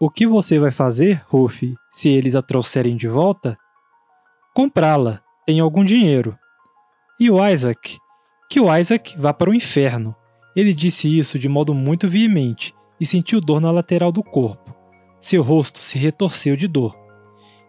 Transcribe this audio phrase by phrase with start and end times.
[0.00, 3.58] O que você vai fazer, Ruffy, se eles a trouxerem de volta?
[4.54, 5.20] Comprá-la.
[5.44, 6.36] Tem algum dinheiro.
[7.18, 7.98] E o Isaac?
[8.48, 10.14] Que o Isaac vá para o inferno.
[10.54, 14.72] Ele disse isso de modo muito veemente e sentiu dor na lateral do corpo.
[15.20, 16.96] Seu rosto se retorceu de dor.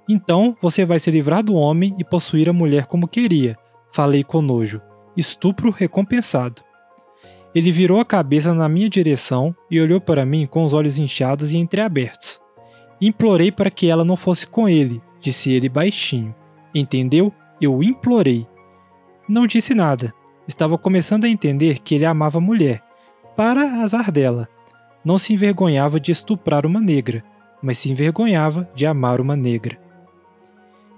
[0.07, 3.57] Então você vai se livrar do homem e possuir a mulher como queria,
[3.91, 4.79] falei com nojo.
[5.17, 6.61] Estupro recompensado.
[7.53, 11.51] Ele virou a cabeça na minha direção e olhou para mim com os olhos inchados
[11.51, 12.39] e entreabertos.
[13.01, 16.35] Implorei para que ela não fosse com ele, disse ele baixinho.
[16.73, 17.33] Entendeu?
[17.59, 18.47] Eu implorei.
[19.27, 20.13] Não disse nada.
[20.47, 22.81] Estava começando a entender que ele amava a mulher,
[23.35, 24.47] para azar dela.
[25.03, 27.23] Não se envergonhava de estuprar uma negra,
[27.61, 29.79] mas se envergonhava de amar uma negra.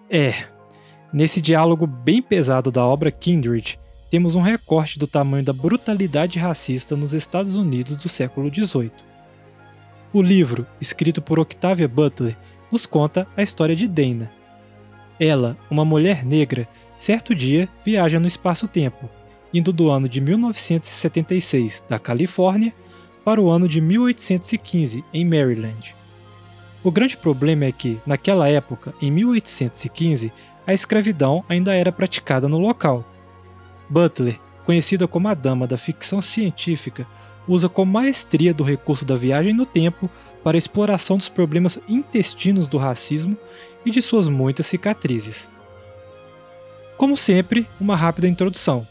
[0.10, 0.46] É,
[1.14, 3.80] nesse diálogo bem pesado da obra Kindred,
[4.12, 8.92] temos um recorte do tamanho da brutalidade racista nos Estados Unidos do século XVIII.
[10.12, 12.36] O livro, escrito por Octavia Butler,
[12.70, 14.30] nos conta a história de Dana.
[15.18, 16.68] Ela, uma mulher negra,
[17.00, 19.10] certo dia viaja no espaço-tempo,
[19.54, 22.74] indo do ano de 1976 da Califórnia
[23.24, 25.96] para o ano de 1815 em Maryland.
[26.84, 30.34] O grande problema é que, naquela época, em 1815,
[30.68, 33.06] a escravidão ainda era praticada no local,
[33.92, 37.06] Butler, conhecida como a dama da ficção científica,
[37.46, 40.10] usa com maestria do recurso da viagem no tempo
[40.42, 43.38] para a exploração dos problemas intestinos do racismo
[43.86, 45.52] e de suas muitas cicatrizes.
[46.96, 48.88] Como sempre, uma rápida introdução.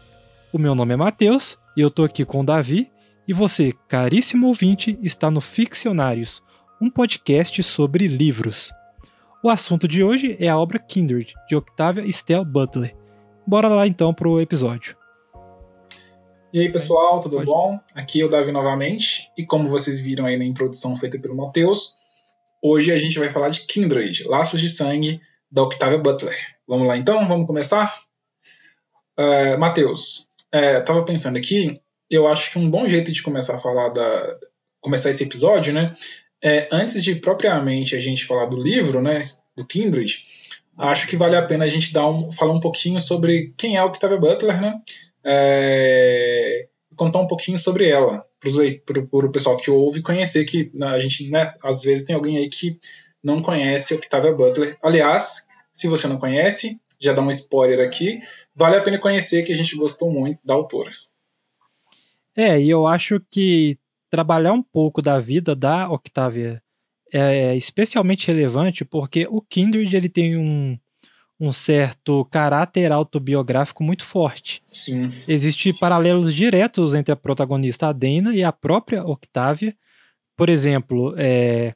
[0.53, 2.91] O meu nome é Matheus e eu estou aqui com o Davi,
[3.27, 6.43] e você, caríssimo ouvinte, está no Ficcionários,
[6.81, 8.73] um podcast sobre livros.
[9.43, 12.95] O assunto de hoje é a obra Kindred, de Octavia Stell Butler,
[13.47, 14.97] Bora lá então pro episódio.
[16.53, 17.47] E aí pessoal, tudo Pode.
[17.47, 17.79] bom?
[17.95, 21.95] Aqui é o Davi novamente, e como vocês viram aí na introdução feita pelo Matheus,
[22.61, 26.37] hoje a gente vai falar de Kindred, Laços de Sangue, da Octavia Butler.
[26.67, 27.27] Vamos lá então?
[27.29, 27.97] Vamos começar?
[29.19, 31.81] Uh, Matheus, uh, tava pensando aqui,
[32.11, 34.37] eu acho que um bom jeito de começar a falar da.
[34.81, 35.95] começar esse episódio, né?
[36.43, 39.21] É, antes de propriamente a gente falar do livro, né?
[39.57, 40.25] Do Kindred,
[40.89, 43.83] acho que vale a pena a gente dar um, falar um pouquinho sobre quem é
[43.83, 44.81] o Octavia Butler, né?
[45.25, 48.25] É, contar um pouquinho sobre ela
[48.87, 52.39] para o pessoal que ouve conhecer que né, a gente, né, às vezes tem alguém
[52.39, 52.79] aí que
[53.23, 54.79] não conhece Octavia Butler.
[54.83, 58.21] Aliás, se você não conhece, já dá um spoiler aqui,
[58.55, 60.91] vale a pena conhecer que a gente gostou muito da autora.
[62.35, 66.63] É, e eu acho que trabalhar um pouco da vida da Octavia
[67.13, 70.79] é especialmente relevante porque o Kindred ele tem um,
[71.39, 74.63] um certo caráter autobiográfico muito forte.
[74.71, 75.09] Sim.
[75.27, 79.75] Existem paralelos diretos entre a protagonista Adena e a própria Octavia.
[80.37, 81.75] Por exemplo, é,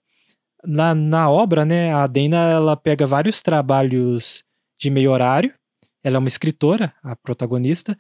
[0.65, 4.45] na, na obra, né, a Adena ela pega vários trabalhos
[4.79, 5.55] de meio horário.
[6.03, 7.97] Ela é uma escritora, a protagonista,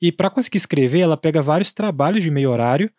[0.00, 2.90] e para conseguir escrever, ela pega vários trabalhos de meio horário,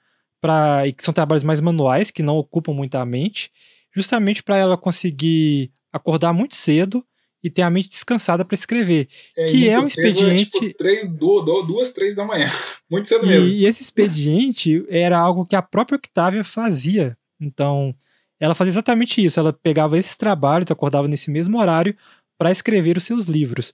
[0.42, 3.52] pra, e que são trabalhos mais manuais, que não ocupam muita mente,
[3.96, 7.04] justamente para ela conseguir acordar muito cedo
[7.44, 9.08] e ter a mente descansada para escrever.
[9.38, 10.58] É, que é um expediente.
[10.58, 12.48] É, tipo, três, duas, duas, três da manhã.
[12.90, 13.50] Muito cedo mesmo.
[13.50, 17.18] E, e esse expediente era algo que a própria Octavia fazia.
[17.40, 17.96] Então,
[18.40, 19.40] ela fazia exatamente isso.
[19.40, 21.96] Ela pegava esses trabalhos, acordava nesse mesmo horário
[22.38, 23.74] para escrever os seus livros.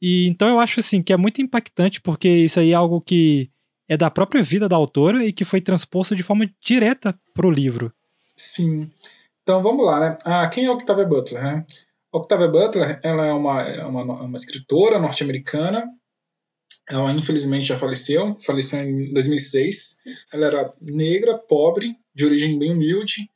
[0.00, 3.48] E então eu acho assim que é muito impactante porque isso aí é algo que
[3.88, 7.50] é da própria vida da autora e que foi transposto de forma direta para o
[7.50, 7.92] livro.
[8.36, 8.90] Sim.
[9.42, 10.16] Então vamos lá, né?
[10.24, 11.42] Ah, quem é Octavia Butler?
[11.42, 11.66] Né?
[12.12, 15.88] Octavia Butler, ela é uma, é uma, uma escritora norte-americana.
[16.88, 20.02] Ela infelizmente já faleceu, faleceu em 2006.
[20.32, 23.28] Ela era negra, pobre, de origem bem humilde.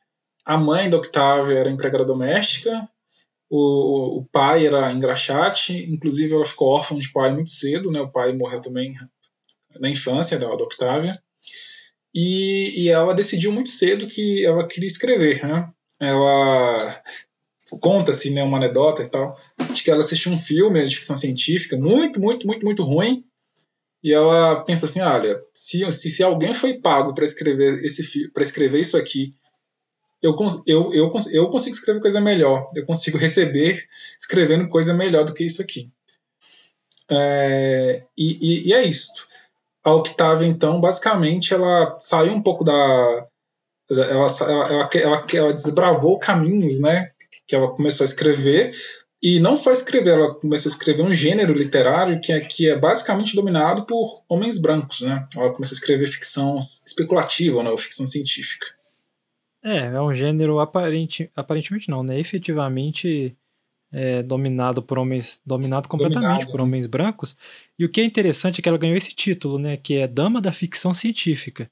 [0.44, 2.88] A mãe da Octavia era empregada doméstica.
[3.48, 5.74] O, o pai era engraxate.
[5.90, 8.00] Inclusive, ela ficou órfã de pai muito cedo, né?
[8.00, 8.94] O pai morreu também
[9.78, 11.20] na infância da, da Octavia.
[12.18, 15.68] E, e ela decidiu muito cedo que ela queria escrever, né?
[16.00, 17.02] Ela
[17.78, 19.38] conta-se né, uma anedota e tal,
[19.70, 23.22] de que ela assistiu um filme de ficção científica muito, muito, muito, muito ruim,
[24.02, 28.42] e ela pensa assim, olha, se, se, se alguém foi pago para escrever esse para
[28.42, 29.34] escrever isso aqui,
[30.22, 30.34] eu,
[30.66, 33.86] eu, eu, eu consigo escrever coisa melhor, eu consigo receber
[34.18, 35.90] escrevendo coisa melhor do que isso aqui.
[37.10, 39.35] É, e, e, e é isso
[39.86, 42.74] a Octavia, então, basicamente, ela saiu um pouco da.
[43.88, 47.12] Ela, ela, ela, ela, desbravou caminhos, né?
[47.46, 48.72] Que ela começou a escrever.
[49.22, 53.36] E não só escrever, ela começou a escrever um gênero literário que é, é basicamente
[53.36, 55.24] dominado por homens brancos, né?
[55.36, 58.66] Ela começou a escrever ficção especulativa, né, ou ficção científica.
[59.62, 62.18] É, é um gênero aparente, aparentemente não, né?
[62.18, 63.36] Efetivamente
[63.96, 66.62] é, dominado por homens, dominado completamente por né?
[66.64, 67.34] homens brancos.
[67.78, 69.78] E o que é interessante é que ela ganhou esse título, né?
[69.78, 71.70] Que é Dama da Ficção Científica.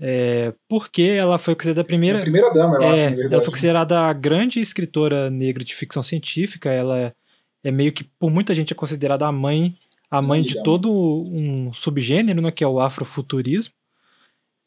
[0.00, 2.18] É, porque ela foi considerada a primeira.
[2.18, 6.02] A primeira dama, eu é, acho, Ela foi considerada a grande escritora negra de ficção
[6.02, 6.68] científica.
[6.68, 7.14] Ela
[7.62, 9.72] é meio que, por muita gente, é considerada a mãe,
[10.10, 13.72] a mãe de todo um subgênero, né, que é o afrofuturismo.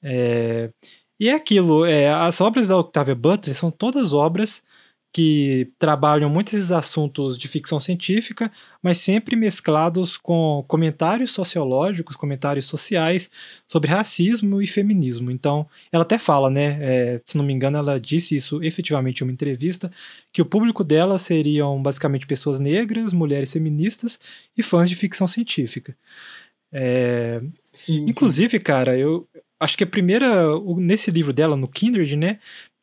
[0.02, 0.70] É,
[1.20, 4.64] e é aquilo, é, as obras da Octavia Butler são todas obras
[5.16, 8.52] que trabalham muitos esses assuntos de ficção científica,
[8.84, 13.32] mas sempre mesclados com comentários sociológicos, comentários sociais
[13.66, 15.32] sobre racismo e feminismo.
[15.32, 16.80] Então, ela até fala, né?
[16.82, 19.90] É, se não me engano, ela disse isso efetivamente em uma entrevista,
[20.34, 24.20] que o público dela seriam basicamente pessoas negras, mulheres feministas
[24.58, 25.96] e fãs de ficção científica.
[26.74, 27.42] É,
[27.72, 28.64] sim, inclusive, sim.
[28.64, 29.26] cara, eu
[29.62, 30.28] acho que a primeira.
[30.78, 32.38] Nesse livro dela, no Kindred, né?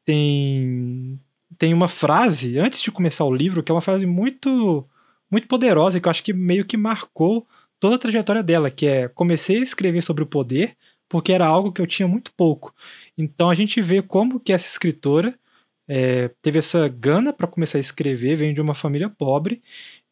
[0.06, 1.20] Tem
[1.58, 4.86] tem uma frase antes de começar o livro que é uma frase muito
[5.30, 7.46] muito poderosa que eu acho que meio que marcou
[7.80, 10.76] toda a trajetória dela, que é comecei a escrever sobre o poder
[11.08, 12.74] porque era algo que eu tinha muito pouco.
[13.18, 15.38] Então a gente vê como que essa escritora
[15.86, 19.62] é, teve essa gana para começar a escrever, vem de uma família pobre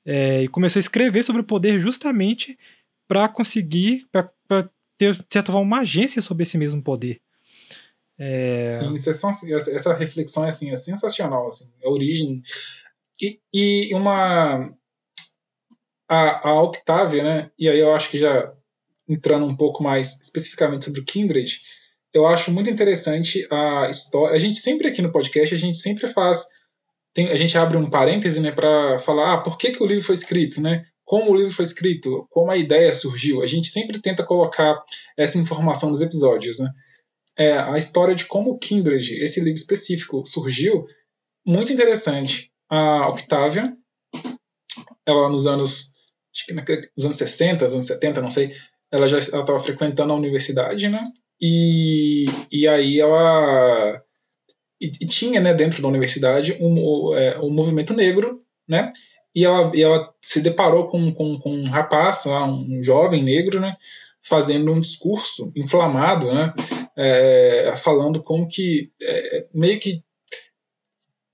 [0.05, 2.59] é, e começou a escrever sobre o poder justamente
[3.09, 4.31] para conseguir, para
[4.99, 7.21] ter, de certa forma, uma agência sobre esse mesmo poder.
[8.21, 8.61] É...
[8.61, 11.49] Sim, é essa reflexão é, assim, é sensacional.
[11.49, 12.43] Assim, a origem.
[13.21, 14.71] E, e uma.
[16.07, 17.51] A, a Octavia, né?
[17.59, 18.53] E aí eu acho que já
[19.09, 21.61] entrando um pouco mais especificamente sobre o Kindred,
[22.13, 24.35] eu acho muito interessante a história.
[24.35, 26.45] A gente sempre aqui no podcast, a gente sempre faz.
[27.15, 30.05] Tem, a gente abre um parêntese né, para falar ah, por que, que o livro
[30.05, 30.85] foi escrito, né?
[31.11, 33.43] como o livro foi escrito, como a ideia surgiu.
[33.43, 34.81] A gente sempre tenta colocar
[35.19, 36.61] essa informação nos episódios.
[36.61, 36.71] Né?
[37.41, 40.87] É, a história de como Kindred, esse livro específico, surgiu,
[41.45, 42.53] muito interessante.
[42.69, 43.75] A Octavia,
[45.07, 45.91] ela nos anos,
[46.35, 48.55] acho que nos anos 60, anos 70, não sei,
[48.93, 51.03] ela já estava frequentando a universidade, né?
[51.41, 54.03] E, e aí ela
[54.79, 58.91] e, e tinha, né, dentro da universidade um, é, um movimento negro, né?
[59.35, 63.75] E ela, e ela se deparou com, com, com um rapaz, um jovem negro, né?
[64.21, 66.53] Fazendo um discurso inflamado, né?
[67.03, 70.03] É, falando como que é, meio que,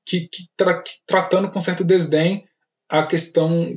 [0.05, 2.47] que, que, tra, que, tratando com certo desdém
[2.89, 3.77] a questão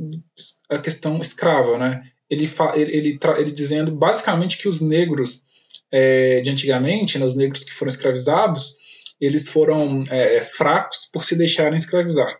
[0.70, 2.02] a questão escrava, né?
[2.30, 5.44] Ele, fa, ele, ele, ele dizendo basicamente que os negros
[5.92, 8.76] é, de antigamente, né, os negros que foram escravizados,
[9.20, 12.40] eles foram é, fracos por se deixarem escravizar.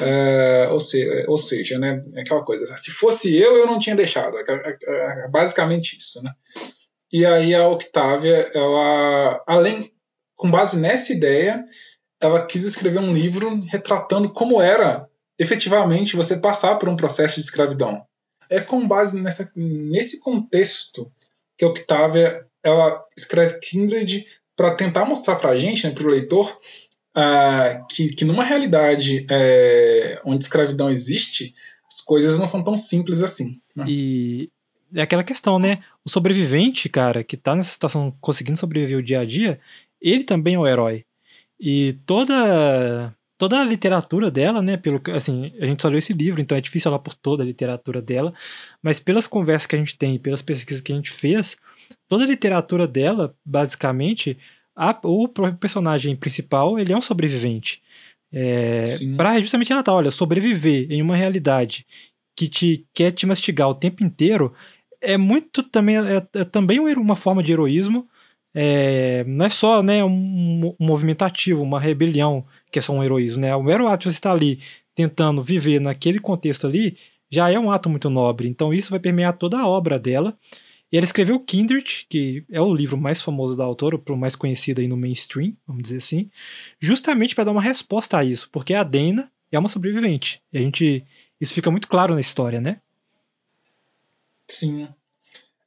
[0.00, 4.36] É, ou, se, ou, seja, né, aquela coisa, se fosse eu, eu não tinha deixado.
[4.38, 6.22] É, basicamente isso.
[6.22, 6.30] Né?
[7.12, 9.92] E aí a Octavia, ela, além,
[10.34, 11.64] com base nessa ideia,
[12.20, 15.08] ela quis escrever um livro retratando como era
[15.38, 18.04] efetivamente você passar por um processo de escravidão.
[18.48, 21.10] É com base nessa, nesse contexto
[21.56, 24.26] que a Octavia ela escreve Kindred
[24.56, 26.58] para tentar mostrar para a gente, né, para o leitor,
[27.16, 31.54] uh, que, que numa realidade uh, onde escravidão existe,
[31.90, 33.60] as coisas não são tão simples assim.
[33.74, 33.84] Né?
[33.88, 34.50] E
[34.94, 35.78] é aquela questão, né?
[36.04, 39.60] O sobrevivente, cara, que tá nessa situação conseguindo sobreviver o dia a dia,
[40.00, 41.04] ele também é o herói.
[41.58, 46.40] E toda toda a literatura dela, né, pelo assim, a gente só leu esse livro,
[46.40, 48.32] então é difícil falar por toda a literatura dela,
[48.82, 51.56] mas pelas conversas que a gente tem, pelas pesquisas que a gente fez,
[52.08, 54.38] toda a literatura dela, basicamente,
[54.74, 57.82] a, o personagem principal, ele é um sobrevivente.
[58.32, 58.84] É,
[59.16, 61.86] para justamente ela tá, olha, sobreviver em uma realidade
[62.36, 64.52] que te quer te mastigar o tempo inteiro
[65.06, 68.08] é muito também é, é também uma forma de heroísmo.
[68.52, 73.04] É, não é só né, um, um, movimento ativo, uma rebelião que é só um
[73.04, 73.40] heroísmo.
[73.40, 73.54] Né?
[73.54, 74.58] O mero ato de você estar ali
[74.94, 76.96] tentando viver naquele contexto ali
[77.30, 78.48] já é um ato muito nobre.
[78.48, 80.36] Então isso vai permear toda a obra dela.
[80.90, 84.80] E ela escreveu Kindred, que é o livro mais famoso da autora, o mais conhecido
[84.80, 86.30] aí no mainstream, vamos dizer assim,
[86.80, 90.40] justamente para dar uma resposta a isso, porque a Dana é uma sobrevivente.
[90.52, 91.04] E a gente
[91.40, 92.80] isso fica muito claro na história, né?
[94.48, 94.88] Sim.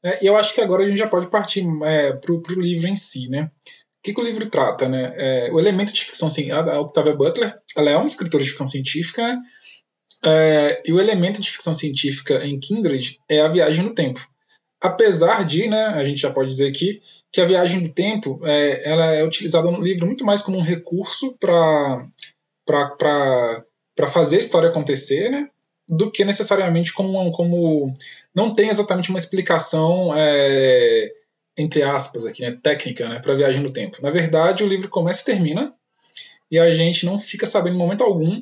[0.04, 2.96] É, eu acho que agora a gente já pode partir é, para o livro em
[2.96, 3.52] si, né?
[4.00, 5.14] O que, que o livro trata, né?
[5.18, 8.68] É, o elemento de ficção científica, a Octavia Butler, ela é uma escritora de ficção
[8.68, 9.38] científica, né?
[10.86, 14.20] e o elemento de ficção científica em Kindred é a viagem no tempo.
[14.82, 18.90] Apesar de, né, a gente já pode dizer aqui, que a viagem do tempo é,
[18.90, 22.08] ela é utilizada no livro muito mais como um recurso para
[24.08, 25.50] fazer a história acontecer, né?
[25.90, 27.94] Do que necessariamente como, como
[28.34, 31.12] não tem exatamente uma explicação é,
[31.58, 33.98] entre aspas aqui, né, técnica, né, para viagem no tempo.
[34.02, 35.74] Na verdade, o livro começa e termina
[36.52, 38.40] e a gente não fica sabendo em momento algum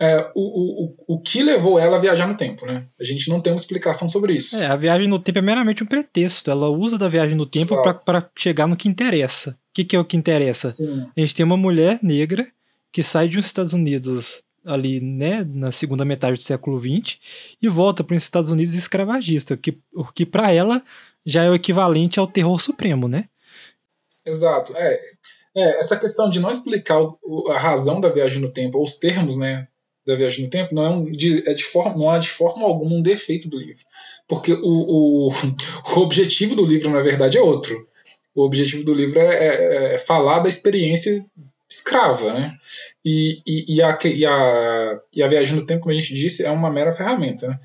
[0.00, 2.86] é, o, o, o que levou ela a viajar no tempo, né?
[2.98, 4.56] A gente não tem uma explicação sobre isso.
[4.56, 6.50] É, a viagem no tempo é meramente um pretexto.
[6.50, 7.76] Ela usa da viagem no tempo
[8.06, 9.50] para chegar no que interessa.
[9.50, 10.68] O que, que é o que interessa?
[10.68, 11.06] Sim.
[11.14, 12.46] A gente tem uma mulher negra
[12.90, 17.18] que sai dos Estados Unidos ali, né, na segunda metade do século XX
[17.60, 20.82] e volta para os Estados Unidos escravagista, que, o que para ela
[21.24, 23.28] já é o equivalente ao terror supremo, né?
[24.24, 24.74] Exato.
[24.76, 25.00] É,
[25.56, 28.96] é essa questão de não explicar o, a razão da viagem no tempo, ou os
[28.96, 29.66] termos, né,
[30.06, 32.64] da viagem no tempo, não é, um, de, é de forma, não há de forma
[32.64, 33.84] alguma um defeito do livro,
[34.28, 35.28] porque o, o,
[35.96, 37.88] o objetivo do livro na verdade é outro.
[38.34, 41.24] O objetivo do livro é, é, é falar da experiência
[41.70, 42.58] escrava, né?
[43.04, 46.44] E, e, e, a, e, a, e a viagem no tempo, como a gente disse,
[46.44, 47.48] é uma mera ferramenta.
[47.48, 47.60] Né?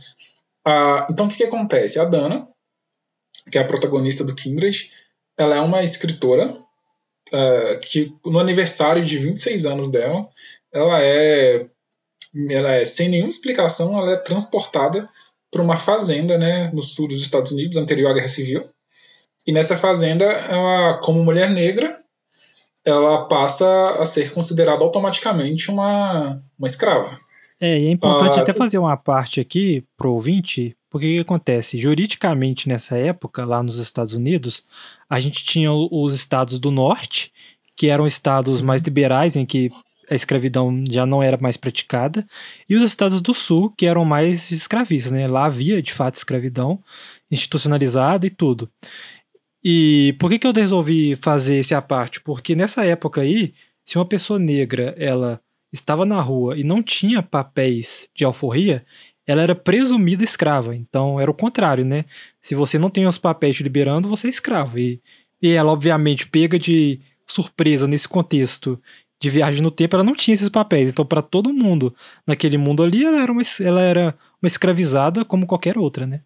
[0.66, 2.00] Ah, então, o que, que acontece?
[2.00, 2.48] A Dana,
[3.52, 4.92] que é a protagonista do Kindred,
[5.38, 6.58] ela é uma escritora
[7.32, 10.30] uh, que, no aniversário de 26 anos dela,
[10.72, 11.68] ela é,
[12.50, 15.10] ela é sem nenhuma explicação, ela é transportada
[15.52, 18.70] para uma fazenda né, no sul dos Estados Unidos, anterior à Guerra Civil.
[19.48, 22.04] E nessa fazenda, ela, como mulher negra,
[22.86, 23.66] ela passa
[24.00, 27.18] a ser considerada automaticamente uma, uma escrava.
[27.60, 31.20] É, e é importante ah, até fazer uma parte aqui pro ouvinte, porque o que
[31.20, 31.78] acontece?
[31.78, 34.64] Juridicamente, nessa época, lá nos Estados Unidos,
[35.10, 37.32] a gente tinha os estados do norte,
[37.76, 39.72] que eram estados mais liberais, em que
[40.10, 42.26] a escravidão já não era mais praticada,
[42.70, 45.28] e os estados do sul, que eram mais escravistas, né?
[45.28, 46.80] Lá havia, de fato, escravidão
[47.32, 48.70] institucionalizada e tudo.
[49.68, 52.22] E por que, que eu resolvi fazer esse à parte?
[52.22, 55.42] Porque nessa época aí, se uma pessoa negra ela
[55.74, 58.86] estava na rua e não tinha papéis de alforria,
[59.26, 60.76] ela era presumida escrava.
[60.76, 62.06] Então era o contrário, né?
[62.40, 64.78] Se você não tem os papéis te liberando, você é escravo.
[64.78, 65.02] E,
[65.42, 68.80] e ela, obviamente, pega de surpresa nesse contexto
[69.20, 70.92] de viagem no tempo, ela não tinha esses papéis.
[70.92, 71.96] Então, para todo mundo
[72.28, 76.22] naquele mundo ali, ela era, uma, ela era uma escravizada como qualquer outra, né?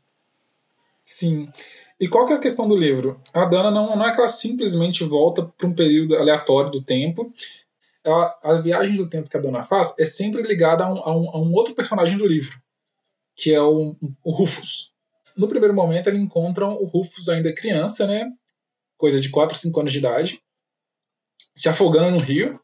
[1.05, 1.48] Sim.
[2.00, 3.22] E qual que é a questão do livro?
[3.34, 7.34] A Dana não, não é que ela simplesmente volta para um período aleatório do tempo.
[8.01, 11.18] Ela, a viagem do tempo que a Dana faz é sempre ligada a um, a
[11.18, 12.58] um, a um outro personagem do livro,
[13.36, 14.94] que é o, o, Rufus.
[15.38, 18.32] No primeiro momento, eles encontram o Rufus ainda criança, né?
[18.98, 20.41] Coisa de 4, 5 anos de idade,
[21.53, 22.60] se afogando no rio.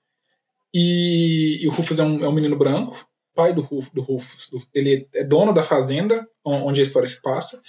[0.73, 4.49] E, e o Rufus é um, é um menino branco, pai do, Ruf, do Rufus.
[4.49, 7.61] Do, ele é dono da fazenda onde a história se passa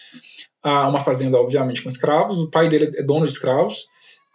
[0.70, 2.38] uma fazenda, obviamente, com escravos.
[2.38, 3.86] O pai dele é dono de escravos.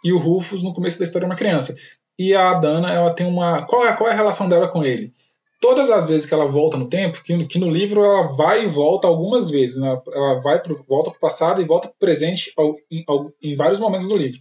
[0.04, 1.74] E o Rufus, no começo da história, é uma criança.
[2.18, 3.66] E a Dana, ela tem uma.
[3.66, 5.12] Qual é, qual é a relação dela com ele?
[5.60, 8.66] Todas as vezes que ela volta no tempo, que, que no livro ela vai e
[8.66, 9.96] volta algumas vezes, né?
[10.12, 12.52] ela vai pro, volta para o passado e volta para o presente
[12.90, 13.04] em,
[13.40, 14.40] em vários momentos do livro.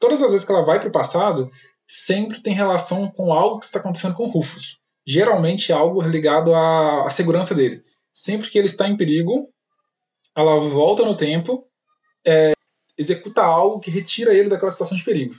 [0.00, 1.50] Todas as vezes que ela vai para o passado,
[1.86, 4.78] sempre tem relação com algo que está acontecendo com o Rufus.
[5.06, 7.82] Geralmente é algo ligado à, à segurança dele.
[8.10, 9.50] Sempre que ele está em perigo,
[10.36, 11.66] ela volta no tempo,
[12.24, 12.52] é,
[12.98, 15.34] executa algo que retira ele daquela situação de perigo.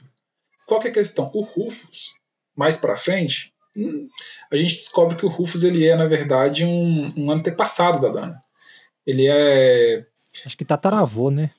[0.65, 1.29] Qual que é a questão?
[1.33, 2.15] O Rufus,
[2.55, 4.09] mais para frente, hum,
[4.51, 8.41] a gente descobre que o Rufus ele é, na verdade, um, um antepassado da Dana.
[9.05, 10.05] Ele é.
[10.45, 11.51] Acho que tataravô, né?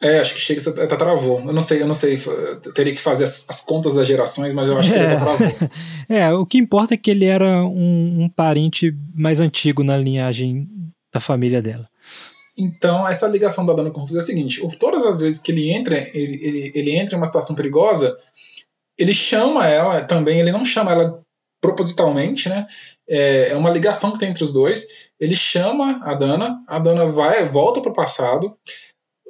[0.00, 1.40] É, acho que chega a ser tataravô.
[1.40, 2.16] Eu não sei, eu não sei,
[2.72, 5.44] teria que fazer as, as contas das gerações, mas eu acho que ele é tataravô.
[6.08, 10.68] é, o que importa é que ele era um, um parente mais antigo na linhagem
[11.12, 11.88] da família dela.
[12.56, 15.70] Então, essa ligação da Dana com Rufus é a seguinte: todas as vezes que ele
[15.70, 18.16] entra, ele, ele, ele entra em uma situação perigosa,
[18.98, 21.22] ele chama ela também, ele não chama ela
[21.60, 22.66] propositalmente, né?
[23.08, 25.10] É, é uma ligação que tem entre os dois.
[25.20, 28.56] Ele chama a Dana, a Dana vai, volta para o passado,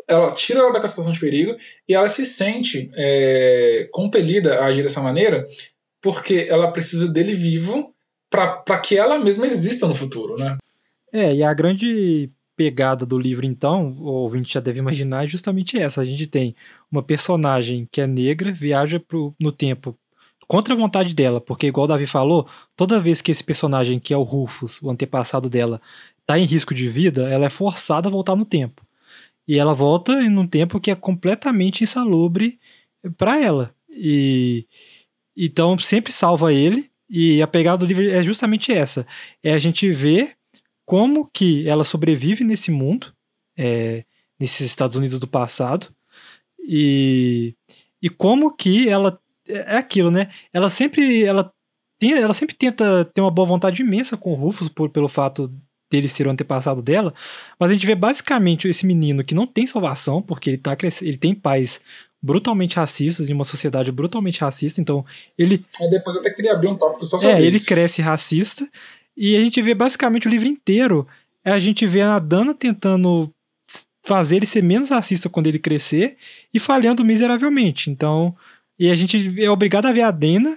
[0.09, 1.55] ela tira ela da situação de perigo
[1.87, 5.47] e ela se sente é, compelida a agir dessa maneira
[6.01, 7.93] porque ela precisa dele vivo
[8.31, 10.57] para que ela mesma exista no futuro, né?
[11.13, 15.79] É, e a grande pegada do livro, então, o ouvinte já deve imaginar, é justamente
[15.79, 16.01] essa.
[16.01, 16.57] A gente tem
[16.91, 19.97] uma personagem que é negra, viaja pro, no tempo
[20.49, 24.15] contra a vontade dela, porque, igual o Davi falou, toda vez que esse personagem, que
[24.15, 25.81] é o Rufus, o antepassado dela,
[26.27, 28.83] tá em risco de vida, ela é forçada a voltar no tempo.
[29.47, 32.59] E ela volta em um tempo que é completamente insalubre
[33.17, 33.75] para ela.
[33.89, 34.67] E
[35.37, 36.91] então sempre salva ele.
[37.09, 39.07] E a pegada do livro é justamente essa:
[39.43, 40.38] é a gente ver
[40.89, 43.13] como que ela sobrevive nesse mundo,
[43.55, 44.05] é,
[44.41, 45.89] nesses Estados Unidos do passado,
[46.59, 47.55] e,
[48.01, 50.31] e como que ela é aquilo, né?
[50.51, 51.53] Ela sempre ela
[51.99, 55.53] tem, ela sempre tenta ter uma boa vontade imensa com o Rufus por, pelo fato
[55.91, 57.13] dele ser o antepassado dela,
[57.61, 61.19] mas a gente vê basicamente esse menino que não tem salvação, porque ele, tá ele
[61.19, 61.83] tem pais
[62.21, 65.05] brutalmente racistas, em uma sociedade brutalmente racista, então
[65.37, 65.65] ele...
[65.81, 68.69] Aí depois eu até queria abrir um tópico só sobre É, ele cresce racista,
[69.19, 71.07] e a gente vê basicamente o livro inteiro,
[71.45, 73.31] a gente vê a Dana tentando
[74.03, 76.17] fazer ele ser menos racista quando ele crescer,
[76.55, 78.35] e falhando miseravelmente, então...
[78.81, 80.57] E a gente é obrigado a ver a Dana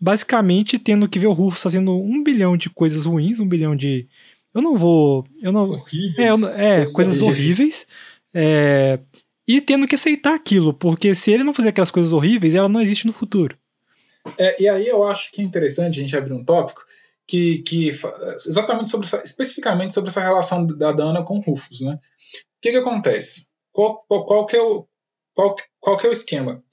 [0.00, 4.06] basicamente tendo que ver o Rufus fazendo um bilhão de coisas ruins, um bilhão de.
[4.54, 5.26] Eu não vou.
[5.42, 6.18] Eu não, horríveis.
[6.18, 7.58] É, eu, é coisas, coisas horríveis.
[7.58, 7.86] horríveis
[8.34, 8.98] é,
[9.46, 12.80] e tendo que aceitar aquilo, porque se ele não fizer aquelas coisas horríveis, ela não
[12.80, 13.56] existe no futuro.
[14.36, 16.82] É, e aí eu acho que é interessante a gente abrir um tópico
[17.28, 21.94] que, que exatamente sobre essa, especificamente sobre essa relação da Dana com Rufus, né?
[21.94, 21.98] O
[22.60, 23.50] que, que acontece?
[23.70, 24.88] Qual, qual, qual, que é o,
[25.34, 26.64] qual, qual que é o esquema?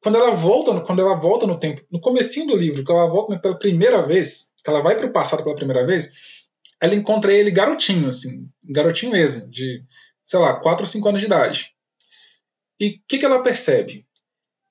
[0.00, 3.38] quando ela volta, quando ela volta no tempo, no comecinho do livro, que ela volta
[3.38, 6.48] pela primeira vez, que ela vai para o passado pela primeira vez,
[6.80, 9.84] ela encontra ele garotinho, assim, garotinho mesmo, de,
[10.24, 11.74] sei lá, 4 ou 5 anos de idade.
[12.80, 14.06] E o que, que ela percebe?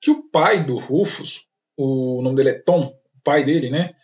[0.00, 1.46] Que o pai do Rufus,
[1.76, 3.94] o nome dele é Tom, o pai dele, né?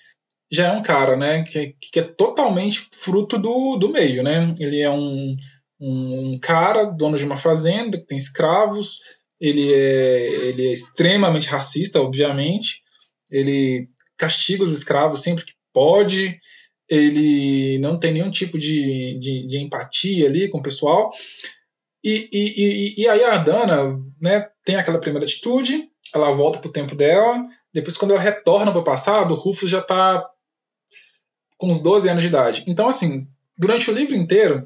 [0.51, 1.43] Já é um cara, né?
[1.43, 4.53] Que, que é totalmente fruto do, do meio, né?
[4.61, 5.35] Ele é um,
[5.81, 9.01] um cara, dono de uma fazenda, que tem escravos,
[9.41, 12.83] ele é, ele é extremamente racista, obviamente.
[13.31, 16.39] Ele castiga os escravos sempre que pode.
[16.89, 21.11] Ele não tem nenhum tipo de, de, de empatia ali com o pessoal.
[22.03, 26.69] E, e, e, e aí a Dana né, tem aquela primeira atitude, ela volta para
[26.69, 27.45] o tempo dela.
[27.75, 30.25] Depois, quando ela retorna para o passado, o Rufus já está
[31.57, 32.65] com uns 12 anos de idade.
[32.67, 33.27] Então, assim,
[33.59, 34.63] durante o livro inteiro,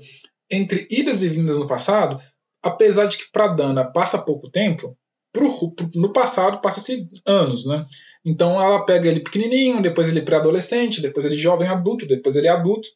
[0.51, 2.21] entre idas e vindas no passado,
[2.63, 4.97] apesar de que para Dana passa pouco tempo,
[5.33, 7.85] pro, pro, no passado passa-se anos, né?
[8.25, 12.89] Então ela pega ele pequenininho, depois ele pré-adolescente, depois ele jovem adulto, depois ele adulto.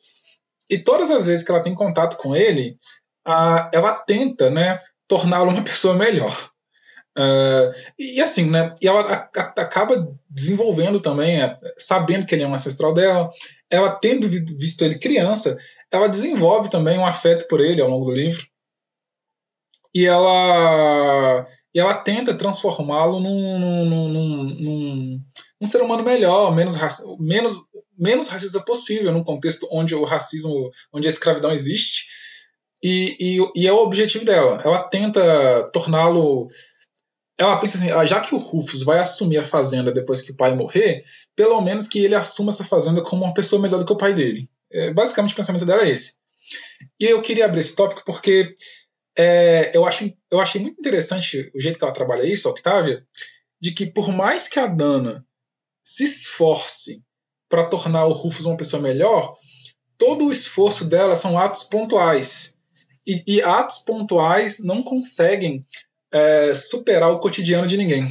[0.69, 2.77] E todas as vezes que ela tem contato com ele,
[3.25, 6.51] a, ela tenta, né, torná-lo uma pessoa melhor.
[7.17, 8.75] Uh, e, assim, né?
[8.83, 13.31] E ela a, a, acaba desenvolvendo também, é, sabendo que ele é um ancestral dela,
[13.71, 15.57] ela tendo visto ele criança,
[15.91, 18.45] ela desenvolve também um afeto por ele ao longo do livro
[19.95, 25.21] e ela e ela tenta transformá-lo num, num, num, num,
[25.61, 26.77] num, ser humano melhor, menos,
[27.19, 27.53] menos,
[27.99, 32.05] menos racista possível, num contexto onde o racismo, onde a escravidão existe.
[32.81, 34.61] E, e, e é o objetivo dela.
[34.65, 36.47] Ela tenta torná-lo.
[37.37, 40.55] Ela pensa assim: já que o Rufus vai assumir a fazenda depois que o pai
[40.55, 43.99] morrer, pelo menos que ele assuma essa fazenda como uma pessoa melhor do que o
[43.99, 44.49] pai dele.
[44.71, 46.15] É, basicamente, o pensamento dela é esse.
[47.01, 48.55] E eu queria abrir esse tópico porque
[49.17, 53.05] é, eu, acho, eu achei muito interessante o jeito que ela trabalha isso, a Octavia,
[53.61, 55.25] de que por mais que a Dana
[55.83, 57.03] se esforce
[57.49, 59.35] para tornar o Rufus uma pessoa melhor,
[59.97, 62.57] todo o esforço dela são atos pontuais.
[63.07, 65.65] E, e atos pontuais não conseguem
[66.15, 68.09] é, superar o cotidiano de ninguém.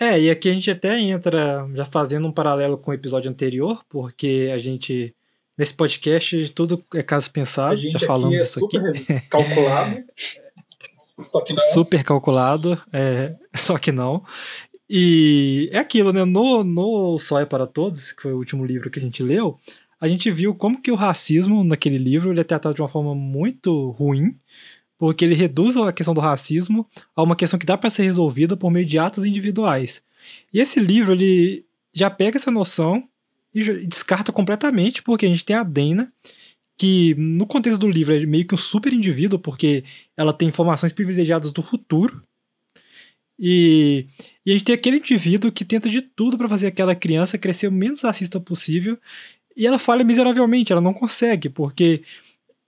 [0.00, 3.84] É, e aqui a gente até entra já fazendo um paralelo com o episódio anterior,
[3.88, 5.14] porque a gente
[5.56, 7.76] Nesse podcast, tudo é caso pensado.
[7.76, 8.78] já falamos é isso aqui.
[9.28, 10.02] calculado.
[11.22, 11.72] só que não.
[11.72, 14.24] Super calculado, é, só que não.
[14.88, 16.24] E é aquilo, né?
[16.24, 19.58] No, no Só é para Todos, que foi o último livro que a gente leu,
[20.00, 23.14] a gente viu como que o racismo naquele livro ele é tratado de uma forma
[23.14, 24.34] muito ruim,
[25.02, 28.56] porque ele reduz a questão do racismo a uma questão que dá para ser resolvida
[28.56, 30.00] por meio de atos individuais.
[30.54, 33.02] E esse livro ele já pega essa noção
[33.52, 36.12] e descarta completamente, porque a gente tem a Dana,
[36.78, 39.82] que no contexto do livro é meio que um super indivíduo, porque
[40.16, 42.22] ela tem informações privilegiadas do futuro.
[43.36, 44.06] E,
[44.46, 47.66] e a gente tem aquele indivíduo que tenta de tudo para fazer aquela criança crescer
[47.66, 48.96] o menos racista possível,
[49.56, 52.04] e ela falha miseravelmente, ela não consegue, porque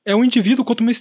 [0.04, 0.92] é um indivíduo contra, uma,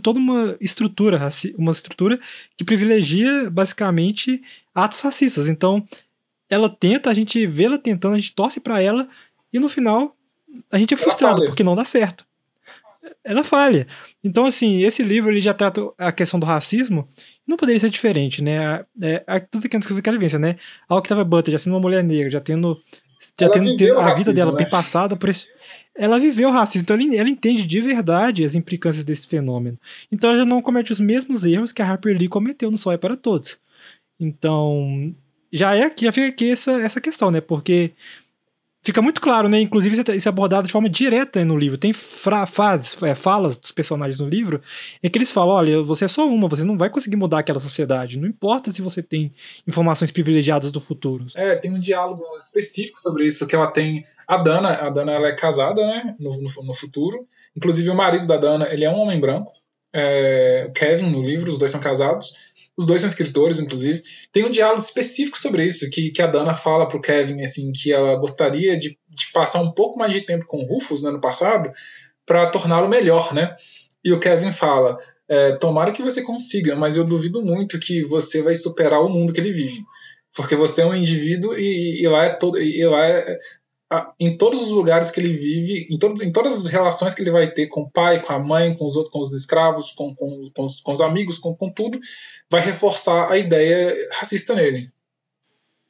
[0.00, 1.20] toda uma estrutura,
[1.58, 2.20] uma estrutura
[2.56, 4.42] que privilegia basicamente
[4.74, 5.48] atos racistas.
[5.48, 5.86] Então,
[6.48, 9.08] ela tenta, a gente vê ela tentando, a gente torce para ela,
[9.52, 10.16] e no final,
[10.70, 12.24] a gente é frustrado porque não dá certo.
[13.24, 13.86] Ela falha.
[14.22, 17.06] Então, assim, esse livro ele já trata a questão do racismo.
[17.46, 18.84] Não poderia ser diferente, né?
[19.00, 20.56] É, é, tudo que coisas que ela vivência, né?
[20.88, 22.80] A Octavia Butler, já sendo uma mulher negra, já tendo,
[23.38, 24.58] já tendo, tendo a racismo, vida dela né?
[24.58, 25.48] bem passada por isso.
[25.94, 29.78] Ela viveu racismo, então ela, ela, entende de verdade as implicâncias desse fenômeno.
[30.10, 32.92] Então ela já não comete os mesmos erros que a Harper Lee cometeu no Sol
[32.92, 33.60] é para Todos.
[34.18, 35.14] Então,
[35.52, 37.40] já é aqui, já fica aqui essa, essa questão, né?
[37.40, 37.92] Porque
[38.82, 39.60] fica muito claro, né?
[39.60, 41.78] Inclusive, isso é abordado de forma direta no livro.
[41.78, 44.60] Tem frases, é, falas dos personagens no livro
[45.02, 47.60] em que eles falam: olha, você é só uma, você não vai conseguir mudar aquela
[47.60, 48.18] sociedade.
[48.18, 49.32] Não importa se você tem
[49.66, 51.26] informações privilegiadas do futuro.
[51.34, 54.04] É, tem um diálogo específico sobre isso que ela tem.
[54.26, 56.16] A Dana, a Dana ela é casada, né?
[56.18, 57.26] No, no, no futuro.
[57.56, 59.52] Inclusive, o marido da Dana, ele é um homem branco.
[59.94, 62.51] É, Kevin, no livro, os dois são casados.
[62.76, 64.02] Os dois são escritores, inclusive.
[64.32, 67.92] Tem um diálogo específico sobre isso, que, que a Dana fala pro Kevin, assim, que
[67.92, 71.20] ela gostaria de, de passar um pouco mais de tempo com o Rufus no ano
[71.20, 71.70] passado
[72.24, 73.54] para torná-lo melhor, né?
[74.02, 78.42] E o Kevin fala: é, tomara que você consiga, mas eu duvido muito que você
[78.42, 79.82] vai superar o mundo que ele vive.
[80.34, 82.58] Porque você é um indivíduo e, e lá é todo.
[82.58, 83.38] E lá é,
[84.18, 87.30] em todos os lugares que ele vive, em, todos, em todas as relações que ele
[87.30, 90.14] vai ter com o pai, com a mãe, com os outros, com os escravos, com,
[90.14, 91.98] com, com, os, com os, amigos, com, com tudo,
[92.50, 94.90] vai reforçar a ideia racista nele.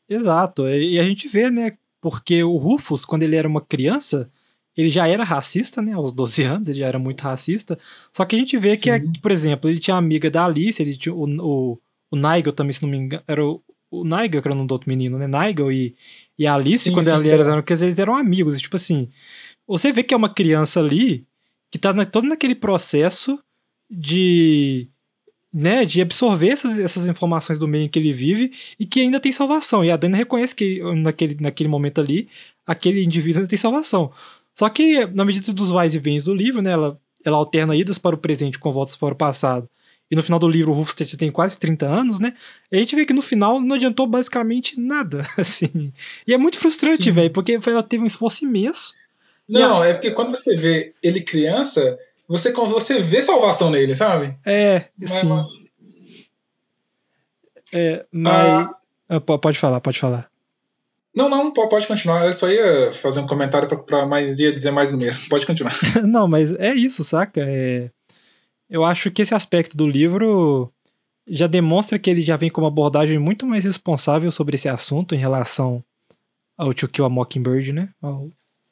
[0.09, 0.69] Exato.
[0.69, 1.77] E a gente vê, né?
[2.01, 4.31] Porque o Rufus, quando ele era uma criança,
[4.77, 5.93] ele já era racista, né?
[5.93, 7.79] Aos 12 anos, ele já era muito racista.
[8.13, 9.13] Só que a gente vê Sim.
[9.13, 11.79] que, por exemplo, ele tinha amiga da Alice, ele tinha o, o,
[12.11, 14.69] o Nigel também, se não me engano, era o, o Nigel, que era o nome
[14.69, 15.27] do outro menino, né?
[15.27, 15.95] Nigel e,
[16.39, 18.61] e a Alice, sim, quando sim, ela era, eram, que eles eram amigos.
[18.61, 19.09] tipo assim,
[19.67, 21.27] você vê que é uma criança ali
[21.71, 23.39] que tá na, todo naquele processo
[23.91, 24.89] de
[25.53, 29.21] né, de absorver essas, essas informações do meio em que ele vive e que ainda
[29.21, 29.85] tem salvação.
[29.85, 32.29] E a Dana reconhece que naquele, naquele momento ali,
[32.67, 34.11] aquele indivíduo ainda tem salvação.
[34.55, 37.99] Só que, na medida dos vais e vens do livro, né, ela, ela alterna idas
[37.99, 39.69] para o presente com voltas para o passado
[40.13, 42.35] e no final do livro o Rufus tem quase 30 anos, né?
[42.71, 45.91] E a gente vê que no final não adiantou basicamente nada, assim.
[46.27, 48.93] E é muito frustrante, velho, porque ela teve um esforço imenso.
[49.49, 49.87] Não, a...
[49.87, 51.99] é porque quando você vê ele criança,
[52.29, 54.37] você, você vê salvação nele, sabe?
[54.45, 55.31] É, sim.
[57.73, 58.69] É, mas...
[59.09, 60.31] Ah, pode falar, pode falar.
[61.17, 62.27] Não, não, pode continuar.
[62.27, 65.27] Eu só ia fazer um comentário para mais ia dizer mais do mesmo.
[65.31, 65.75] Pode continuar.
[66.05, 67.41] não, mas é isso, saca?
[67.41, 67.89] É
[68.73, 70.73] eu acho que esse aspecto do livro
[71.29, 75.15] já demonstra que ele já vem com uma abordagem muito mais responsável sobre esse assunto
[75.15, 75.85] em relação
[76.57, 77.91] ao To Kill a Mockingbird, né?
[78.01, 78.31] Ao,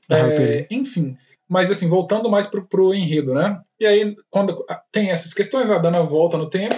[0.08, 3.60] é, enfim, mas assim, voltando mais pro, pro enredo, né?
[3.78, 6.74] E aí, quando tem essas questões, a Dana volta no tempo,